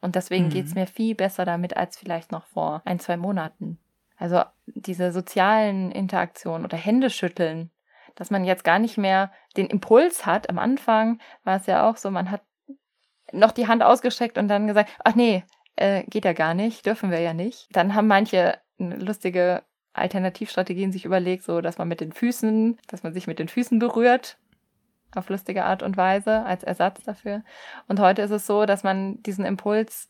Und 0.00 0.16
deswegen 0.16 0.46
mhm. 0.46 0.50
geht 0.50 0.66
es 0.66 0.74
mir 0.74 0.86
viel 0.86 1.14
besser 1.14 1.44
damit 1.44 1.76
als 1.76 1.98
vielleicht 1.98 2.32
noch 2.32 2.46
vor 2.46 2.82
ein, 2.84 2.98
zwei 2.98 3.16
Monaten. 3.16 3.78
Also 4.16 4.42
diese 4.66 5.12
sozialen 5.12 5.90
Interaktionen 5.90 6.64
oder 6.64 6.76
Händeschütteln, 6.76 7.70
dass 8.14 8.30
man 8.30 8.44
jetzt 8.44 8.64
gar 8.64 8.78
nicht 8.78 8.98
mehr 8.98 9.32
den 9.56 9.66
Impuls 9.66 10.26
hat. 10.26 10.48
Am 10.50 10.58
Anfang 10.58 11.20
war 11.44 11.56
es 11.56 11.66
ja 11.66 11.88
auch 11.88 11.96
so, 11.96 12.10
man 12.10 12.30
hat 12.30 12.42
noch 13.32 13.52
die 13.52 13.68
Hand 13.68 13.82
ausgestreckt 13.82 14.38
und 14.38 14.48
dann 14.48 14.66
gesagt, 14.66 14.90
ach 15.04 15.14
nee, 15.14 15.44
äh, 15.76 16.04
geht 16.04 16.24
ja 16.24 16.32
gar 16.32 16.54
nicht, 16.54 16.86
dürfen 16.86 17.10
wir 17.10 17.20
ja 17.20 17.34
nicht. 17.34 17.68
Dann 17.72 17.94
haben 17.94 18.06
manche 18.06 18.58
lustige 18.78 19.62
Alternativstrategien 19.92 20.92
sich 20.92 21.04
überlegt, 21.04 21.44
so 21.44 21.60
dass 21.60 21.78
man 21.78 21.88
mit 21.88 22.00
den 22.00 22.12
Füßen, 22.12 22.78
dass 22.86 23.02
man 23.02 23.12
sich 23.12 23.26
mit 23.26 23.38
den 23.38 23.48
Füßen 23.48 23.78
berührt 23.78 24.38
auf 25.14 25.28
lustige 25.28 25.64
Art 25.64 25.82
und 25.82 25.96
Weise 25.96 26.44
als 26.44 26.62
Ersatz 26.62 27.02
dafür. 27.04 27.42
Und 27.88 28.00
heute 28.00 28.22
ist 28.22 28.30
es 28.30 28.46
so, 28.46 28.64
dass 28.64 28.84
man 28.84 29.22
diesen 29.22 29.44
Impuls 29.44 30.08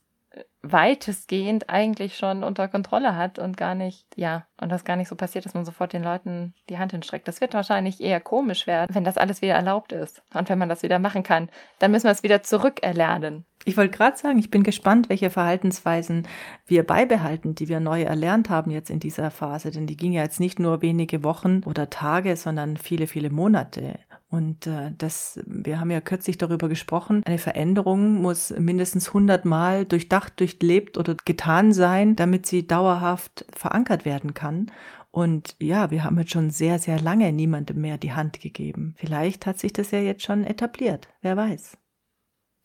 weitestgehend 0.63 1.71
eigentlich 1.71 2.17
schon 2.17 2.45
unter 2.45 2.69
Kontrolle 2.69 3.17
hat 3.17 3.39
und 3.39 3.57
gar 3.57 3.75
nicht, 3.75 4.07
ja, 4.17 4.47
und 4.61 4.71
das 4.71 4.85
gar 4.85 4.97
nicht 4.97 5.09
so 5.09 5.17
passiert, 5.17 5.47
dass 5.47 5.55
man 5.55 5.65
sofort 5.65 5.93
den 5.93 6.03
Leuten 6.03 6.55
die 6.69 6.79
Hand 6.79 6.93
hinstreckt. 6.93 7.27
Das 7.27 7.41
wird 7.41 7.55
wahrscheinlich 7.55 8.01
eher 8.01 8.21
komisch 8.21 8.67
werden, 8.67 8.95
wenn 8.95 9.05
das 9.05 9.17
alles 9.17 9.43
wieder 9.43 9.55
erlaubt 9.55 9.93
ist 9.93 10.23
und 10.35 10.49
wenn 10.49 10.59
man 10.59 10.69
das 10.69 10.83
wieder 10.83 10.99
machen 10.99 11.23
kann. 11.23 11.49
Dann 11.79 11.91
müssen 11.91 12.05
wir 12.05 12.13
es 12.13 12.23
wieder 12.23 12.43
zurückerlernen. 12.43 13.47
Ich 13.65 13.77
wollte 13.77 13.97
gerade 13.97 14.17
sagen, 14.17 14.39
ich 14.39 14.51
bin 14.51 14.63
gespannt, 14.63 15.09
welche 15.09 15.31
Verhaltensweisen 15.31 16.27
wir 16.67 16.87
beibehalten, 16.87 17.55
die 17.55 17.69
wir 17.69 17.81
neu 17.81 18.03
erlernt 18.03 18.49
haben 18.51 18.71
jetzt 18.71 18.91
in 18.91 19.01
dieser 19.01 19.31
Phase. 19.31 19.71
Denn 19.71 19.87
die 19.87 19.97
ging 19.97 20.13
ja 20.13 20.23
jetzt 20.23 20.41
nicht 20.41 20.59
nur 20.59 20.83
wenige 20.83 21.25
Wochen 21.25 21.63
oder 21.65 21.91
Tage, 21.91 22.37
sondern 22.37 22.77
viele, 22.77 23.07
viele 23.07 23.31
Monate. 23.31 23.99
Und 24.31 24.69
äh, 24.69 24.93
das, 24.97 25.41
wir 25.45 25.81
haben 25.81 25.91
ja 25.91 26.01
kürzlich 26.01 26.39
darüber 26.39 26.69
gesprochen, 26.69 27.23
eine 27.27 27.39
Veränderung 27.39 28.23
muss 28.23 28.51
mindestens 28.51 29.09
100 29.09 29.45
Mal 29.45 29.85
durchdacht, 29.85 30.39
durchlebt 30.39 30.97
oder 30.97 31.17
getan 31.25 31.73
sein, 31.73 32.15
damit 32.15 32.47
sie 32.47 32.65
dauerhaft 32.65 33.45
verankert 33.53 34.05
werden 34.05 34.33
kann. 34.33 34.71
Und 35.11 35.57
ja, 35.59 35.91
wir 35.91 36.05
haben 36.05 36.17
jetzt 36.19 36.31
schon 36.31 36.51
sehr, 36.51 36.79
sehr 36.79 37.01
lange 37.01 37.33
niemandem 37.33 37.81
mehr 37.81 37.99
die 37.99 38.13
Hand 38.13 38.41
gegeben. 38.41 38.95
Vielleicht 38.97 39.47
hat 39.47 39.59
sich 39.59 39.73
das 39.73 39.91
ja 39.91 39.99
jetzt 39.99 40.23
schon 40.23 40.45
etabliert, 40.45 41.09
wer 41.23 41.37
weiß. 41.37 41.77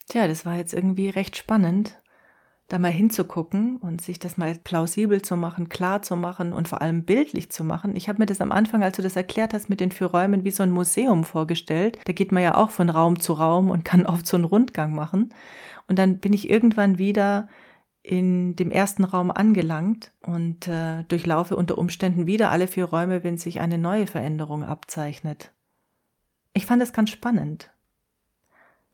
Tja, 0.08 0.28
das 0.28 0.45
war 0.45 0.58
jetzt 0.58 0.73
irgendwie 0.73 1.10
recht 1.10 1.36
spannend 1.36 1.99
da 2.67 2.80
mal 2.80 2.91
hinzugucken 2.91 3.78
und 3.78 4.01
sich 4.01 4.17
das 4.17 4.38
mal 4.38 4.56
plausibel 4.56 5.21
zu 5.21 5.38
machen, 5.38 5.69
klar 5.69 6.01
zu 6.01 6.15
machen 6.15 6.51
und 6.51 6.67
vor 6.67 6.82
allem 6.82 7.04
bildlich 7.04 7.51
zu 7.51 7.63
machen. 7.63 7.95
Ich 7.95 8.10
habe 8.10 8.19
mir 8.19 8.25
das 8.25 8.41
am 8.41 8.51
Anfang, 8.51 8.84
als 8.84 8.95
du 8.95 9.04
das 9.04 9.15
erklärt 9.15 9.54
hast, 9.54 9.69
mit 9.69 9.80
den 9.80 9.91
vier 9.91 10.08
Räumen 10.08 10.43
wie 10.43 10.51
so 10.51 10.63
ein 10.63 10.71
Museum 10.71 11.23
vorgestellt. 11.23 11.99
Da 12.06 12.13
geht 12.13 12.32
man 12.32 12.41
ja 12.41 12.56
auch 12.56 12.71
von 12.71 12.89
Raum 12.89 13.19
zu 13.19 13.34
Raum 13.34 13.69
und 13.69 13.86
kann 13.86 14.06
oft 14.06 14.25
so 14.25 14.38
einen 14.38 14.45
Rundgang 14.45 14.95
machen. 14.95 15.34
Und 15.88 15.99
dann 15.99 16.19
bin 16.19 16.34
ich 16.34 16.49
irgendwann 16.49 16.97
wieder 16.97 17.47
in 18.01 18.56
dem 18.56 18.71
ersten 18.71 19.04
Raum 19.04 19.32
angelangt 19.32 20.12
und 20.21 20.67
äh, 20.67 21.04
durchlaufe 21.04 21.56
unter 21.56 21.78
Umständen 21.78 22.28
wieder 22.28 22.51
alle 22.51 22.67
vier 22.67 22.86
Räume, 22.86 23.23
wenn 23.23 23.38
sich 23.38 23.60
eine 23.60 23.78
neue 23.78 24.08
Veränderung 24.08 24.63
abzeichnet. 24.63 25.51
Ich 26.54 26.65
fand 26.65 26.82
das 26.82 26.93
ganz 26.93 27.10
spannend. 27.10 27.74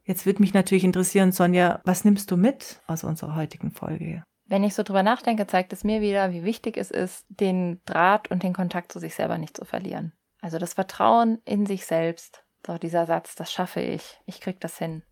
Jetzt 0.03 0.25
würde 0.25 0.41
mich 0.41 0.53
natürlich 0.53 0.83
interessieren, 0.83 1.31
Sonja, 1.31 1.81
was 1.85 2.05
nimmst 2.05 2.31
du 2.31 2.37
mit 2.37 2.81
aus 2.87 3.03
unserer 3.03 3.35
heutigen 3.35 3.71
Folge? 3.71 4.23
Wenn 4.45 4.63
ich 4.63 4.73
so 4.73 4.83
drüber 4.83 5.03
nachdenke, 5.03 5.47
zeigt 5.47 5.71
es 5.71 5.83
mir 5.83 6.01
wieder, 6.01 6.33
wie 6.33 6.43
wichtig 6.43 6.75
es 6.77 6.91
ist, 6.91 7.25
den 7.29 7.79
Draht 7.85 8.29
und 8.31 8.43
den 8.43 8.53
Kontakt 8.53 8.91
zu 8.91 8.99
sich 8.99 9.15
selber 9.15 9.37
nicht 9.37 9.55
zu 9.55 9.63
verlieren. 9.63 10.13
Also 10.41 10.57
das 10.57 10.73
Vertrauen 10.73 11.39
in 11.45 11.65
sich 11.65 11.85
selbst. 11.85 12.43
So 12.65 12.77
dieser 12.77 13.05
Satz, 13.05 13.35
das 13.35 13.51
schaffe 13.51 13.81
ich, 13.81 14.19
ich 14.25 14.41
krieg 14.41 14.59
das 14.59 14.77
hin. 14.77 15.03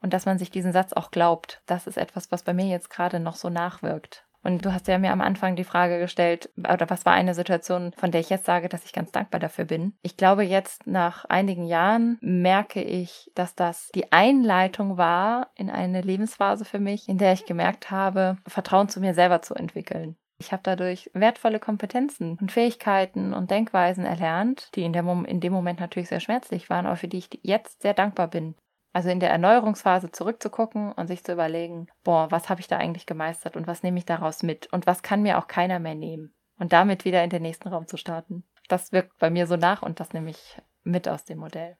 Und 0.00 0.12
dass 0.12 0.26
man 0.26 0.38
sich 0.38 0.50
diesen 0.50 0.72
Satz 0.72 0.92
auch 0.92 1.10
glaubt, 1.10 1.62
das 1.66 1.86
ist 1.86 1.98
etwas, 1.98 2.30
was 2.30 2.42
bei 2.42 2.54
mir 2.54 2.66
jetzt 2.66 2.90
gerade 2.90 3.20
noch 3.20 3.36
so 3.36 3.50
nachwirkt. 3.50 4.23
Und 4.44 4.64
du 4.64 4.72
hast 4.72 4.86
ja 4.88 4.98
mir 4.98 5.10
am 5.10 5.22
Anfang 5.22 5.56
die 5.56 5.64
Frage 5.64 5.98
gestellt, 5.98 6.50
oder 6.58 6.88
was 6.90 7.06
war 7.06 7.14
eine 7.14 7.34
Situation, 7.34 7.92
von 7.96 8.10
der 8.10 8.20
ich 8.20 8.28
jetzt 8.28 8.44
sage, 8.44 8.68
dass 8.68 8.84
ich 8.84 8.92
ganz 8.92 9.10
dankbar 9.10 9.40
dafür 9.40 9.64
bin. 9.64 9.94
Ich 10.02 10.18
glaube, 10.18 10.44
jetzt 10.44 10.86
nach 10.86 11.24
einigen 11.24 11.64
Jahren 11.64 12.18
merke 12.20 12.82
ich, 12.82 13.30
dass 13.34 13.54
das 13.54 13.88
die 13.94 14.12
Einleitung 14.12 14.98
war 14.98 15.48
in 15.56 15.70
eine 15.70 16.02
Lebensphase 16.02 16.66
für 16.66 16.78
mich, 16.78 17.08
in 17.08 17.16
der 17.16 17.32
ich 17.32 17.46
gemerkt 17.46 17.90
habe, 17.90 18.36
Vertrauen 18.46 18.90
zu 18.90 19.00
mir 19.00 19.14
selber 19.14 19.40
zu 19.40 19.54
entwickeln. 19.54 20.16
Ich 20.38 20.52
habe 20.52 20.62
dadurch 20.62 21.10
wertvolle 21.14 21.58
Kompetenzen 21.58 22.36
und 22.38 22.52
Fähigkeiten 22.52 23.32
und 23.32 23.50
Denkweisen 23.50 24.04
erlernt, 24.04 24.68
die 24.74 24.82
in, 24.82 24.92
in 24.92 25.40
dem 25.40 25.52
Moment 25.52 25.80
natürlich 25.80 26.08
sehr 26.08 26.20
schmerzlich 26.20 26.68
waren, 26.68 26.86
aber 26.86 26.96
für 26.96 27.08
die 27.08 27.18
ich 27.18 27.28
jetzt 27.42 27.82
sehr 27.82 27.94
dankbar 27.94 28.28
bin. 28.28 28.54
Also 28.94 29.08
in 29.10 29.18
der 29.18 29.30
Erneuerungsphase 29.30 30.12
zurückzugucken 30.12 30.92
und 30.92 31.08
sich 31.08 31.24
zu 31.24 31.32
überlegen, 31.32 31.88
boah, 32.04 32.30
was 32.30 32.48
habe 32.48 32.60
ich 32.60 32.68
da 32.68 32.78
eigentlich 32.78 33.06
gemeistert 33.06 33.56
und 33.56 33.66
was 33.66 33.82
nehme 33.82 33.98
ich 33.98 34.04
daraus 34.04 34.44
mit 34.44 34.72
und 34.72 34.86
was 34.86 35.02
kann 35.02 35.20
mir 35.20 35.36
auch 35.38 35.48
keiner 35.48 35.80
mehr 35.80 35.96
nehmen. 35.96 36.32
Und 36.60 36.72
damit 36.72 37.04
wieder 37.04 37.24
in 37.24 37.30
den 37.30 37.42
nächsten 37.42 37.68
Raum 37.68 37.88
zu 37.88 37.96
starten. 37.96 38.44
Das 38.68 38.92
wirkt 38.92 39.18
bei 39.18 39.30
mir 39.30 39.48
so 39.48 39.56
nach 39.56 39.82
und 39.82 39.98
das 39.98 40.12
nehme 40.12 40.30
ich 40.30 40.62
mit 40.84 41.08
aus 41.08 41.24
dem 41.24 41.38
Modell. 41.38 41.76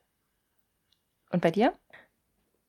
Und 1.31 1.41
bei 1.41 1.53
dir? 1.53 1.75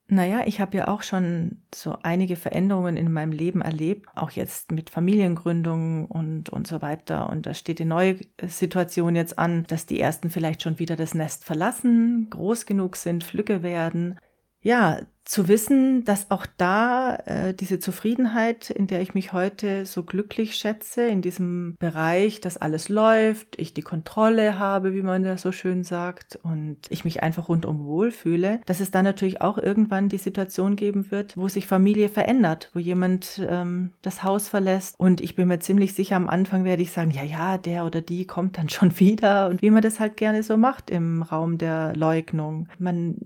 Naja, 0.07 0.43
ich 0.45 0.61
habe 0.61 0.77
ja 0.77 0.89
auch 0.89 1.01
schon 1.01 1.63
so 1.73 1.97
einige 2.03 2.35
Veränderungen 2.35 2.97
in 2.97 3.11
meinem 3.11 3.31
Leben 3.31 3.61
erlebt, 3.61 4.07
auch 4.13 4.29
jetzt 4.29 4.71
mit 4.71 4.91
Familiengründung 4.91 6.05
und, 6.05 6.49
und 6.49 6.67
so 6.67 6.83
weiter. 6.83 7.31
Und 7.31 7.47
da 7.47 7.55
steht 7.55 7.79
die 7.79 7.85
neue 7.85 8.19
Situation 8.43 9.15
jetzt 9.15 9.39
an, 9.39 9.63
dass 9.63 9.87
die 9.87 9.99
ersten 9.99 10.29
vielleicht 10.29 10.61
schon 10.61 10.77
wieder 10.77 10.95
das 10.95 11.15
Nest 11.15 11.45
verlassen, 11.45 12.29
groß 12.29 12.67
genug 12.67 12.95
sind, 12.95 13.23
Flücke 13.23 13.63
werden 13.63 14.19
ja, 14.65 14.99
zu 15.25 15.47
wissen, 15.47 16.05
dass 16.05 16.29
auch 16.29 16.45
da 16.57 17.15
äh, 17.25 17.53
diese 17.53 17.79
Zufriedenheit, 17.79 18.69
in 18.69 18.85
der 18.85 19.01
ich 19.01 19.15
mich 19.15 19.33
heute 19.33 19.85
so 19.87 20.03
glücklich 20.03 20.55
schätze, 20.55 21.01
in 21.07 21.23
diesem 21.23 21.75
Bereich, 21.79 22.41
dass 22.41 22.57
alles 22.57 22.89
läuft, 22.89 23.59
ich 23.59 23.73
die 23.73 23.81
Kontrolle 23.81 24.59
habe, 24.59 24.93
wie 24.93 25.01
man 25.01 25.23
da 25.23 25.37
so 25.37 25.51
schön 25.51 25.83
sagt, 25.83 26.39
und 26.43 26.77
ich 26.89 27.05
mich 27.05 27.23
einfach 27.23 27.49
rundum 27.49 27.85
wohlfühle, 27.85 28.61
dass 28.67 28.79
es 28.79 28.91
dann 28.91 29.03
natürlich 29.03 29.41
auch 29.41 29.57
irgendwann 29.57 30.09
die 30.09 30.19
Situation 30.19 30.75
geben 30.75 31.09
wird, 31.09 31.35
wo 31.35 31.47
sich 31.47 31.65
Familie 31.65 32.09
verändert, 32.09 32.69
wo 32.73 32.79
jemand 32.79 33.41
ähm, 33.49 33.93
das 34.03 34.23
Haus 34.23 34.47
verlässt. 34.47 34.93
Und 34.99 35.21
ich 35.21 35.35
bin 35.35 35.47
mir 35.47 35.59
ziemlich 35.59 35.95
sicher, 35.95 36.17
am 36.17 36.29
Anfang 36.29 36.65
werde 36.65 36.83
ich 36.83 36.91
sagen, 36.91 37.09
ja, 37.09 37.23
ja, 37.23 37.57
der 37.57 37.85
oder 37.85 38.01
die 38.01 38.27
kommt 38.27 38.59
dann 38.59 38.69
schon 38.69 38.99
wieder. 38.99 39.49
Und 39.49 39.63
wie 39.63 39.71
man 39.71 39.81
das 39.81 39.99
halt 39.99 40.17
gerne 40.17 40.43
so 40.43 40.55
macht 40.55 40.91
im 40.91 41.23
Raum 41.23 41.57
der 41.57 41.95
Leugnung. 41.95 42.67
Man, 42.77 43.17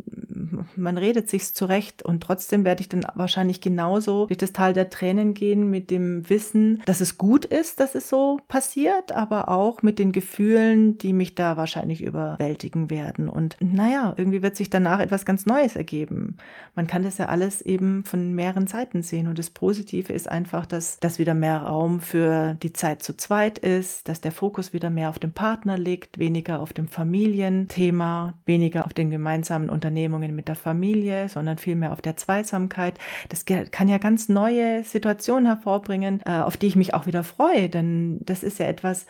man 0.77 0.97
redet 0.97 1.29
sich's 1.29 1.53
zurecht 1.53 1.88
schlecht 1.89 2.03
und 2.03 2.21
trotzdem 2.21 2.65
werde 2.65 2.81
ich 2.81 2.89
dann 2.89 3.05
wahrscheinlich 3.15 3.61
genauso 3.61 4.27
durch 4.27 4.37
das 4.37 4.53
Tal 4.53 4.73
der 4.73 4.89
Tränen 4.89 5.33
gehen 5.33 5.69
mit 5.69 5.91
dem 5.91 6.29
Wissen, 6.29 6.81
dass 6.85 7.01
es 7.01 7.17
gut 7.17 7.45
ist, 7.45 7.79
dass 7.79 7.95
es 7.95 8.09
so 8.09 8.39
passiert, 8.47 9.11
aber 9.11 9.49
auch 9.49 9.81
mit 9.81 9.99
den 9.99 10.11
Gefühlen, 10.11 10.97
die 10.97 11.13
mich 11.13 11.35
da 11.35 11.57
wahrscheinlich 11.57 12.01
überwältigen 12.01 12.89
werden. 12.89 13.29
Und 13.29 13.57
naja, 13.59 14.13
irgendwie 14.17 14.41
wird 14.41 14.55
sich 14.55 14.69
danach 14.69 14.99
etwas 14.99 15.25
ganz 15.25 15.45
Neues 15.45 15.75
ergeben. 15.75 16.37
Man 16.75 16.87
kann 16.87 17.03
das 17.03 17.17
ja 17.17 17.27
alles 17.27 17.61
eben 17.61 18.03
von 18.05 18.33
mehreren 18.33 18.67
Seiten 18.67 19.01
sehen 19.01 19.27
und 19.27 19.39
das 19.39 19.49
Positive 19.49 20.13
ist 20.13 20.29
einfach, 20.29 20.65
dass, 20.65 20.99
dass 20.99 21.19
wieder 21.19 21.33
mehr 21.33 21.59
Raum 21.59 21.99
für 21.99 22.55
die 22.61 22.73
Zeit 22.73 23.03
zu 23.03 23.15
zweit 23.15 23.57
ist, 23.59 24.07
dass 24.07 24.21
der 24.21 24.31
Fokus 24.31 24.73
wieder 24.73 24.89
mehr 24.89 25.09
auf 25.09 25.19
dem 25.19 25.31
Partner 25.31 25.77
liegt, 25.77 26.19
weniger 26.19 26.59
auf 26.59 26.73
dem 26.73 26.87
Familienthema, 26.87 28.33
weniger 28.45 28.85
auf 28.85 28.93
den 28.93 29.09
gemeinsamen 29.09 29.69
Unternehmungen 29.69 30.35
mit 30.35 30.47
der 30.47 30.55
Familie, 30.55 31.29
sondern 31.29 31.57
viel 31.57 31.78
mehr 31.79 31.91
auf 31.91 32.01
der 32.01 32.17
Zweisamkeit. 32.17 32.99
Das 33.29 33.45
kann 33.45 33.87
ja 33.87 33.97
ganz 33.97 34.29
neue 34.29 34.83
Situationen 34.83 35.45
hervorbringen, 35.45 36.21
äh, 36.25 36.39
auf 36.39 36.57
die 36.57 36.67
ich 36.67 36.75
mich 36.75 36.93
auch 36.93 37.05
wieder 37.05 37.23
freue, 37.23 37.69
denn 37.69 38.19
das 38.21 38.43
ist 38.43 38.59
ja 38.59 38.67
etwas, 38.67 39.05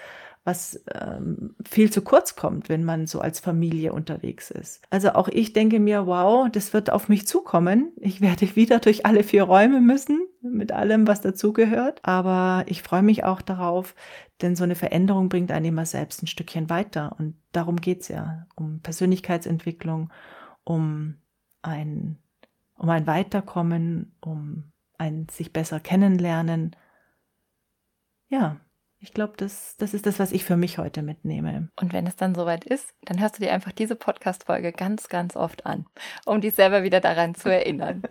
was 0.50 0.84
ähm, 0.94 1.56
viel 1.68 1.92
zu 1.92 2.02
kurz 2.02 2.36
kommt, 2.36 2.70
wenn 2.70 2.84
man 2.84 3.08
so 3.08 3.20
als 3.20 3.40
Familie 3.40 3.94
unterwegs 3.94 4.50
ist. 4.50 4.82
Also 4.90 5.12
auch 5.12 5.28
ich 5.28 5.54
denke 5.54 5.80
mir, 5.80 6.08
wow, 6.08 6.50
das 6.52 6.74
wird 6.74 6.92
auf 6.92 7.10
mich 7.10 7.28
zukommen. 7.28 7.92
Ich 7.98 8.22
werde 8.22 8.48
wieder 8.56 8.80
durch 8.80 9.06
alle 9.06 9.24
vier 9.24 9.44
Räume 9.44 9.82
müssen, 9.82 10.22
mit 10.42 10.72
allem, 10.72 11.08
was 11.08 11.22
dazugehört. 11.22 12.00
Aber 12.04 12.64
ich 12.68 12.82
freue 12.82 13.04
mich 13.04 13.24
auch 13.26 13.42
darauf, 13.42 13.96
denn 14.42 14.56
so 14.56 14.64
eine 14.64 14.76
Veränderung 14.76 15.30
bringt 15.30 15.52
einen 15.52 15.66
immer 15.66 15.86
selbst 15.86 16.24
ein 16.24 16.28
Stückchen 16.28 16.70
weiter. 16.70 17.16
Und 17.20 17.36
darum 17.52 17.76
geht's 17.76 18.08
ja, 18.08 18.48
um 18.56 18.80
Persönlichkeitsentwicklung, 18.82 20.12
um 20.64 21.18
ein, 21.62 22.18
um 22.80 22.90
ein 22.90 23.06
Weiterkommen, 23.06 24.16
um 24.22 24.72
ein 24.98 25.28
sich 25.30 25.54
besser 25.54 25.80
kennenlernen. 25.80 26.76
Ja, 28.30 28.58
ich 29.02 29.14
glaube, 29.14 29.34
das, 29.38 29.76
das 29.78 29.94
ist 29.94 30.06
das, 30.06 30.20
was 30.20 30.32
ich 30.32 30.44
für 30.44 30.58
mich 30.58 30.78
heute 30.78 31.02
mitnehme. 31.02 31.70
Und 31.80 31.94
wenn 31.94 32.08
es 32.08 32.16
dann 32.16 32.36
soweit 32.36 32.66
ist, 32.66 32.94
dann 33.04 33.20
hörst 33.20 33.38
du 33.38 33.44
dir 33.44 33.54
einfach 33.54 33.72
diese 33.72 33.96
Podcast-Folge 33.96 34.74
ganz, 34.74 35.08
ganz 35.08 35.36
oft 35.36 35.66
an, 35.66 35.86
um 36.26 36.42
dich 36.42 36.56
selber 36.56 36.84
wieder 36.84 37.00
daran 37.00 37.36
zu 37.36 37.50
erinnern. 37.50 38.02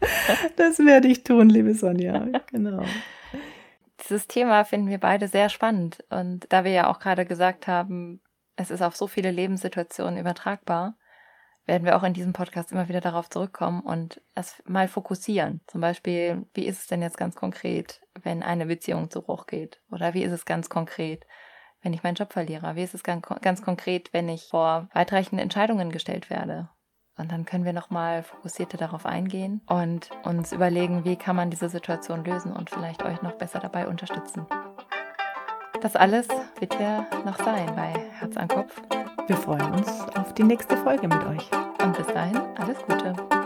das 0.56 0.78
werde 0.78 1.08
ich 1.08 1.24
tun, 1.24 1.48
liebe 1.50 1.74
Sonja. 1.74 2.26
Genau. 2.50 2.82
Dieses 4.00 4.26
Thema 4.26 4.64
finden 4.64 4.88
wir 4.88 4.98
beide 4.98 5.28
sehr 5.28 5.48
spannend. 5.48 6.04
Und 6.08 6.46
da 6.50 6.64
wir 6.64 6.70
ja 6.70 6.88
auch 6.88 6.98
gerade 6.98 7.26
gesagt 7.26 7.66
haben, 7.66 8.20
es 8.56 8.70
ist 8.70 8.82
auf 8.82 8.96
so 8.96 9.06
viele 9.06 9.30
Lebenssituationen 9.30 10.18
übertragbar, 10.18 10.96
werden 11.68 11.84
wir 11.84 11.96
auch 11.96 12.02
in 12.02 12.14
diesem 12.14 12.32
Podcast 12.32 12.72
immer 12.72 12.88
wieder 12.88 13.00
darauf 13.00 13.28
zurückkommen 13.28 13.82
und 13.82 14.20
es 14.34 14.62
mal 14.66 14.88
fokussieren. 14.88 15.60
Zum 15.66 15.80
Beispiel, 15.80 16.46
wie 16.54 16.66
ist 16.66 16.80
es 16.80 16.86
denn 16.86 17.02
jetzt 17.02 17.18
ganz 17.18 17.36
konkret, 17.36 18.00
wenn 18.22 18.42
eine 18.42 18.66
Beziehung 18.66 19.10
zu 19.10 19.22
Bruch 19.22 19.46
geht? 19.46 19.80
Oder 19.92 20.14
wie 20.14 20.24
ist 20.24 20.32
es 20.32 20.46
ganz 20.46 20.70
konkret, 20.70 21.26
wenn 21.82 21.92
ich 21.92 22.02
meinen 22.02 22.14
Job 22.14 22.32
verliere? 22.32 22.74
Wie 22.74 22.82
ist 22.82 22.94
es 22.94 23.02
ganz, 23.02 23.26
ganz 23.42 23.62
konkret, 23.62 24.12
wenn 24.12 24.28
ich 24.28 24.48
vor 24.48 24.88
weitreichenden 24.94 25.38
Entscheidungen 25.38 25.90
gestellt 25.90 26.30
werde? 26.30 26.70
Und 27.18 27.32
dann 27.32 27.44
können 27.44 27.64
wir 27.64 27.72
nochmal 27.72 28.22
fokussierter 28.22 28.78
darauf 28.78 29.04
eingehen 29.04 29.60
und 29.66 30.10
uns 30.24 30.52
überlegen, 30.52 31.04
wie 31.04 31.16
kann 31.16 31.36
man 31.36 31.50
diese 31.50 31.68
Situation 31.68 32.24
lösen 32.24 32.52
und 32.52 32.70
vielleicht 32.70 33.02
euch 33.02 33.20
noch 33.22 33.32
besser 33.32 33.58
dabei 33.58 33.88
unterstützen. 33.88 34.46
Das 35.82 35.96
alles 35.96 36.28
wird 36.58 36.78
ja 36.80 37.06
noch 37.24 37.38
sein 37.38 37.74
bei 37.76 37.92
Herz 38.18 38.36
an 38.36 38.48
Kopf. 38.48 38.80
Wir 39.28 39.36
freuen 39.36 39.74
uns 39.74 39.90
auf 40.16 40.32
die 40.32 40.42
nächste 40.42 40.74
Folge 40.78 41.06
mit 41.06 41.22
euch. 41.26 41.50
Und 41.84 41.94
bis 41.94 42.06
dahin, 42.06 42.40
alles 42.56 42.78
Gute. 42.78 43.37